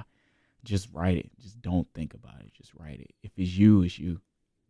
just 0.63 0.89
write 0.93 1.17
it. 1.17 1.31
Just 1.39 1.61
don't 1.61 1.87
think 1.93 2.13
about 2.13 2.39
it. 2.41 2.53
Just 2.53 2.73
write 2.75 2.99
it. 2.99 3.11
If 3.23 3.31
it's 3.37 3.51
you, 3.55 3.81
it's 3.83 3.97
you. 3.99 4.21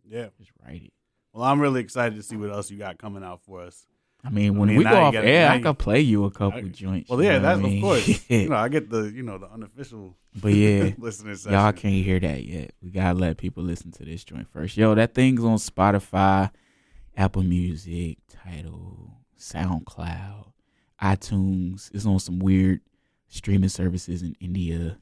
Yeah. 0.07 0.27
Just 0.37 0.51
write 0.65 0.83
it. 0.83 0.93
Well, 1.33 1.43
I'm 1.43 1.59
really 1.59 1.81
excited 1.81 2.15
to 2.15 2.23
see 2.23 2.35
what 2.37 2.51
else 2.51 2.69
you 2.69 2.77
got 2.77 2.97
coming 2.99 3.23
out 3.23 3.41
for 3.41 3.61
us. 3.61 3.85
I 4.25 4.29
mean, 4.29 4.57
when 4.57 4.69
mean, 4.69 4.77
we 4.77 4.83
go 4.85 4.95
off 4.95 5.13
gotta- 5.13 5.27
air, 5.27 5.49
I 5.51 5.59
could 5.59 5.77
play 5.77 5.99
you 5.99 6.23
a 6.23 6.31
couple 6.31 6.59
I- 6.59 6.69
joints. 6.69 7.09
Well, 7.09 7.21
yeah, 7.21 7.39
that's 7.39 7.59
I 7.59 7.67
of 7.67 7.81
course. 7.81 8.23
you 8.29 8.47
know, 8.47 8.55
I 8.55 8.69
get 8.69 8.89
the 8.89 9.11
you 9.11 9.21
know 9.21 9.37
the 9.37 9.49
unofficial 9.51 10.15
But 10.41 10.53
yeah, 10.53 10.91
listener 10.97 11.35
session. 11.35 11.51
y'all 11.51 11.73
can't 11.73 11.93
hear 12.05 12.21
that 12.21 12.45
yet. 12.45 12.71
We 12.81 12.89
gotta 12.91 13.19
let 13.19 13.35
people 13.35 13.63
listen 13.63 13.91
to 13.91 14.05
this 14.05 14.23
joint 14.23 14.47
first. 14.47 14.77
Yo, 14.77 14.95
that 14.95 15.13
thing's 15.13 15.43
on 15.43 15.57
Spotify, 15.57 16.51
Apple 17.17 17.43
Music, 17.43 18.19
Tidal, 18.29 19.11
SoundCloud, 19.37 20.52
iTunes. 21.03 21.91
It's 21.93 22.05
on 22.05 22.19
some 22.19 22.39
weird 22.39 22.81
streaming 23.27 23.69
services 23.69 24.21
in 24.21 24.35
India. 24.39 24.97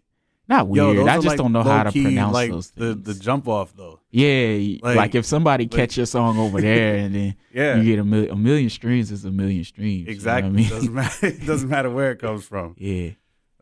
not 0.47 0.67
weird. 0.67 0.97
those 0.97 1.07
I 1.07 1.15
just 1.17 1.27
like, 1.27 1.37
don't 1.37 1.51
know 1.53 1.63
how 1.63 1.83
to 1.83 1.91
pronounce 1.91 2.33
like 2.33 2.49
those 2.51 2.71
the 2.71 2.93
things. 2.93 3.05
the 3.05 3.13
jump 3.23 3.47
off 3.47 3.73
though. 3.75 3.99
yeah, 4.09 4.77
like- 4.81 4.95
like, 4.95 5.15
if 5.15 5.25
somebody 5.25 5.65
like- 5.65 5.71
catch 5.71 5.97
your 5.97 6.05
song 6.05 6.37
over 6.39 6.59
there 6.61 6.95
and 6.95 7.13
then 7.15 7.35
Yeah, 7.53 7.75
you 7.77 7.83
get 7.83 7.99
a, 7.99 8.03
mil- 8.03 8.31
a 8.31 8.35
million 8.35 8.69
streams 8.69 9.11
is 9.11 9.23
a 9.25 9.31
million 9.31 9.63
streams. 9.63 9.99
you 10.01 10.05
know 10.05 10.11
exactly. 10.11 10.49
I 10.49 10.53
mean, 10.53 10.69
doesn't 10.69 10.93
matter. 10.93 11.27
It 11.27 11.45
doesn't 11.45 11.69
matter 11.69 11.89
where 11.89 12.11
it 12.11 12.17
comes 12.19 12.45
from. 12.45 12.75
yeah. 12.79 13.11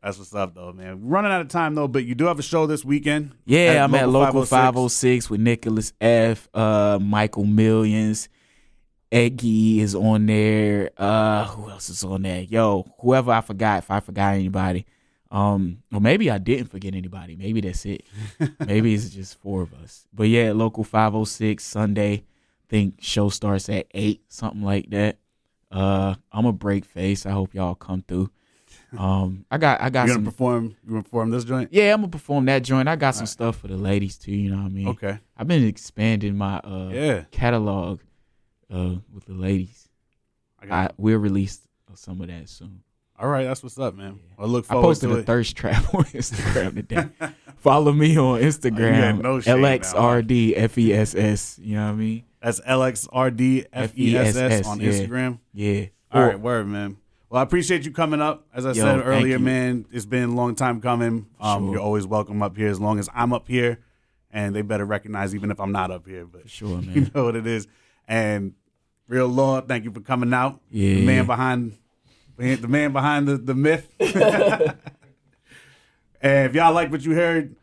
That's 0.02 0.18
what's 0.18 0.34
up 0.34 0.56
though, 0.56 0.72
man. 0.72 1.02
We're 1.02 1.10
running 1.10 1.32
out 1.32 1.42
of 1.42 1.50
time 1.50 1.76
though, 1.76 1.88
but 1.90 2.06
you 2.06 2.16
do 2.16 2.26
have 2.26 2.40
a 2.40 2.44
show 2.44 2.66
this 2.68 2.86
weekend. 2.86 3.32
Yeah, 3.46 3.84
I'm 3.84 3.94
at 3.96 4.08
Local 4.08 4.46
506. 4.46 4.50
506 5.28 5.30
with 5.30 5.42
Nicholas 5.42 5.92
F, 6.00 6.48
uh, 6.54 6.98
Michael 7.02 7.44
Millions. 7.46 8.30
Eggy 9.12 9.80
is 9.80 9.96
on 9.96 10.26
there. 10.28 10.92
Uh, 10.98 11.46
who 11.46 11.70
else 11.70 11.90
is 11.90 12.04
on 12.04 12.22
there? 12.22 12.42
Yo, 12.42 12.86
whoever 13.00 13.32
I 13.32 13.42
forgot, 13.42 13.80
if 13.80 13.90
I 13.92 14.00
forgot 14.00 14.36
anybody. 14.36 14.86
Um, 15.32 15.84
or 15.94 16.00
maybe 16.02 16.30
I 16.32 16.38
didn't 16.40 16.68
forget 16.72 16.96
anybody. 16.96 17.36
Maybe 17.36 17.62
that's 17.62 17.86
it. 17.86 18.04
maybe 18.66 18.94
it's 18.94 19.10
just 19.10 19.40
four 19.40 19.62
of 19.62 19.74
us. 19.76 20.08
But 20.14 20.28
yeah, 20.28 20.52
Local 20.54 20.84
506 20.84 21.64
Sunday. 21.64 22.24
think 22.68 22.96
show 23.00 23.30
starts 23.30 23.70
at 23.70 23.88
eight, 23.92 24.22
something 24.28 24.64
like 24.64 24.90
that. 24.92 25.18
Uh, 25.72 26.16
I'm 26.32 26.46
a 26.46 26.52
break 26.54 26.86
face. 26.86 27.26
I 27.26 27.32
hope 27.32 27.54
y'all 27.54 27.76
come 27.76 28.04
through. 28.08 28.30
Um, 28.98 29.46
I 29.52 29.60
got 29.60 29.82
I 29.82 29.92
got 29.92 30.08
You're 30.08 30.16
some 30.16 30.24
gonna 30.24 30.32
perform. 30.32 30.66
You 30.84 30.90
gonna 30.90 31.04
perform 31.04 31.30
this 31.30 31.44
joint? 31.44 31.70
yeah, 31.72 31.94
I'm 31.94 32.00
gonna 32.02 32.08
perform 32.12 32.46
that 32.46 32.64
joint. 32.64 32.88
I 32.90 32.96
got 32.96 33.12
some 33.14 33.22
Alright. 33.22 33.30
stuff 33.30 33.58
for 33.58 33.68
the 33.68 33.78
ladies 33.78 34.18
too. 34.18 34.32
You 34.32 34.50
know 34.52 34.58
what 34.58 34.66
I 34.66 34.70
mean? 34.70 34.88
Okay. 34.90 35.20
I've 35.38 35.48
been 35.48 35.64
expanding 35.68 36.36
my 36.36 36.58
uh 36.58 36.90
Yeah. 36.92 37.24
catalog 37.30 38.02
uh 38.72 38.96
with 39.14 39.26
the 39.26 39.34
ladies. 39.34 39.88
I 40.62 40.66
got. 40.66 40.92
I 40.92 40.94
we'll 40.98 41.18
release 41.20 41.60
some 41.96 42.22
of 42.22 42.28
that 42.28 42.50
soon. 42.50 42.84
All 43.18 43.28
right, 43.28 43.44
that's 43.46 43.62
what's 43.62 43.78
up, 43.78 43.96
man. 43.96 44.20
I 44.38 44.46
look 44.46 44.66
forward 44.66 44.82
I 44.82 44.86
posted 44.88 45.10
to 45.10 45.16
a 45.16 45.20
it. 45.20 45.26
thirst 45.26 45.56
trap 45.58 45.94
on 45.94 46.06
Instagram 46.06 46.76
today. 46.76 47.10
Follow 47.58 47.92
me 47.92 48.18
on 48.18 48.40
Instagram. 48.42 49.22
no 49.22 49.42
shame 49.42 49.62
now, 49.62 49.68
huh? 49.68 49.74
LXRD 49.78 50.70
FESS. 50.70 51.60
You 51.60 51.76
know 51.76 51.86
what 51.88 51.92
I 51.92 51.96
mean? 51.96 52.24
That's 52.42 52.62
LXRD 52.62 53.66
FESS 53.74 54.38
FESS, 54.38 54.68
on 54.68 54.80
yeah. 54.80 54.90
Instagram. 54.90 55.40
Yeah. 55.54 55.86
All 56.12 56.22
Or- 56.22 56.28
right, 56.28 56.40
word, 56.40 56.68
man. 56.68 56.98
Well, 57.30 57.40
I 57.40 57.44
appreciate 57.44 57.86
you 57.86 57.92
coming 57.92 58.22
up. 58.22 58.48
As 58.54 58.66
I 58.66 58.70
Yo, 58.70 58.76
said 58.76 59.06
earlier, 59.06 59.38
man, 59.38 59.86
it's 59.92 60.06
been 60.08 60.30
a 60.30 60.34
long 60.34 60.56
time 60.56 60.82
coming. 60.82 61.28
Um, 61.40 61.66
Sure. 61.66 61.74
You're 61.74 61.82
always 61.82 62.08
welcome 62.08 62.42
up 62.42 62.58
here 62.58 62.70
as 62.70 62.80
long 62.80 62.98
as 62.98 63.08
I'm 63.14 63.34
up 63.34 63.48
here, 63.48 63.80
and 64.32 64.56
they 64.56 64.64
better 64.64 64.84
recognize 64.86 65.36
even 65.36 65.52
if 65.52 65.60
I'm 65.60 65.72
not 65.72 65.92
up 65.92 66.08
here. 66.08 66.26
But 66.26 66.44
For 66.44 66.48
sure, 66.48 66.78
man. 66.82 66.96
you 66.96 67.12
know 67.14 67.26
what 67.26 67.36
it 67.36 67.46
is. 67.46 67.68
And 68.10 68.56
real 69.08 69.28
Lord, 69.28 69.68
thank 69.68 69.86
you 69.86 69.92
for 69.92 70.02
coming 70.02 70.34
out. 70.34 70.60
Yeah. 70.70 70.96
The 70.96 71.06
man 71.06 71.26
behind 71.28 71.78
the 72.38 72.68
man 72.68 72.92
behind 72.92 73.28
the, 73.28 73.38
the 73.38 73.54
myth. 73.54 73.88
and 74.00 74.76
if 76.22 76.56
y'all 76.56 76.74
like 76.74 76.92
what 76.92 77.06
you 77.06 77.14
heard, 77.14 77.56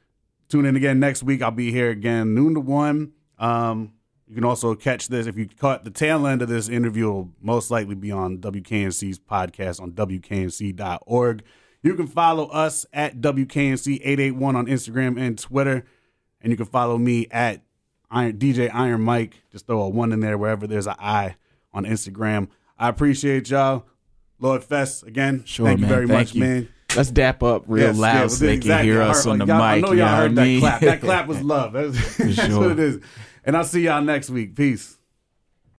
tune 0.49 0.67
in 0.67 0.77
again 0.77 1.01
next 1.01 1.23
week. 1.23 1.43
I'll 1.43 1.51
be 1.51 1.73
here 1.73 1.91
again 1.91 2.35
noon 2.35 2.55
to 2.55 2.61
one. 2.61 3.13
Um, 3.39 3.93
you 4.29 4.35
can 4.35 4.45
also 4.45 4.75
catch 4.75 5.09
this 5.09 5.27
if 5.27 5.37
you 5.37 5.49
caught 5.49 5.85
the 5.85 5.91
tail 5.91 6.27
end 6.27 6.43
of 6.43 6.49
this 6.49 6.69
interview. 6.69 7.11
Will 7.11 7.33
most 7.41 7.71
likely 7.71 7.95
be 7.95 8.13
on 8.13 8.39
WKNC's 8.39 9.19
podcast 9.19 9.81
on 9.81 9.93
WKNC.org. 9.93 11.43
You 11.83 11.95
can 11.95 12.07
follow 12.07 12.47
us 12.47 12.85
at 12.93 13.21
WKNC881 13.21 14.55
on 14.55 14.67
Instagram 14.67 15.19
and 15.19 15.39
Twitter. 15.39 15.85
And 16.41 16.51
you 16.51 16.57
can 16.57 16.67
follow 16.67 16.99
me 16.99 17.29
at 17.31 17.63
Iron, 18.11 18.35
DJ 18.39 18.71
Iron 18.73 19.01
Mike. 19.03 19.43
Just 19.53 19.67
throw 19.67 19.83
a 19.83 19.89
one 19.89 20.13
in 20.13 20.21
there 20.21 20.39
wherever 20.39 20.67
there's 20.67 20.87
an 20.87 20.95
I 20.99 21.37
on 21.73 21.85
Instagram. 21.85 22.49
I 22.79 22.89
appreciate 22.89 23.51
y'all. 23.51 23.85
Lord 24.39 24.63
Fess, 24.63 25.03
again, 25.03 25.45
Sure, 25.47 25.67
thank 25.67 25.81
you 25.81 25.87
very 25.87 26.07
Thank 26.07 26.19
much, 26.29 26.35
you. 26.35 26.41
man. 26.41 26.69
Let's 26.95 27.11
dap 27.11 27.43
up 27.43 27.65
real 27.67 27.87
Yes, 27.89 27.99
loud 27.99 28.15
yeah, 28.15 28.27
so 28.29 28.45
they 28.47 28.55
exactly. 28.55 28.89
can 28.89 28.97
hear 28.97 29.03
us 29.03 29.27
on 29.27 29.41
oh, 29.43 29.45
the 29.47 29.53
y'all- 29.53 29.59
mic. 29.77 29.85
I 29.85 29.87
know 29.87 29.93
you 29.93 29.99
y'all 30.01 30.17
heard 30.17 30.35
that 30.35 30.59
clap. 30.61 30.81
That 30.81 31.01
clap 31.01 31.27
was 31.29 31.43
love. 31.43 31.73
That's, 31.73 32.17
that's 32.19 32.35
sure. 32.47 32.61
what 32.61 32.71
it 32.73 32.79
is. 32.79 33.01
And 33.45 33.57
I'll 33.57 33.65
see 33.65 33.83
y'all 33.83 34.03
next 34.03 34.29
week. 34.31 34.55
Peace. 34.55 34.99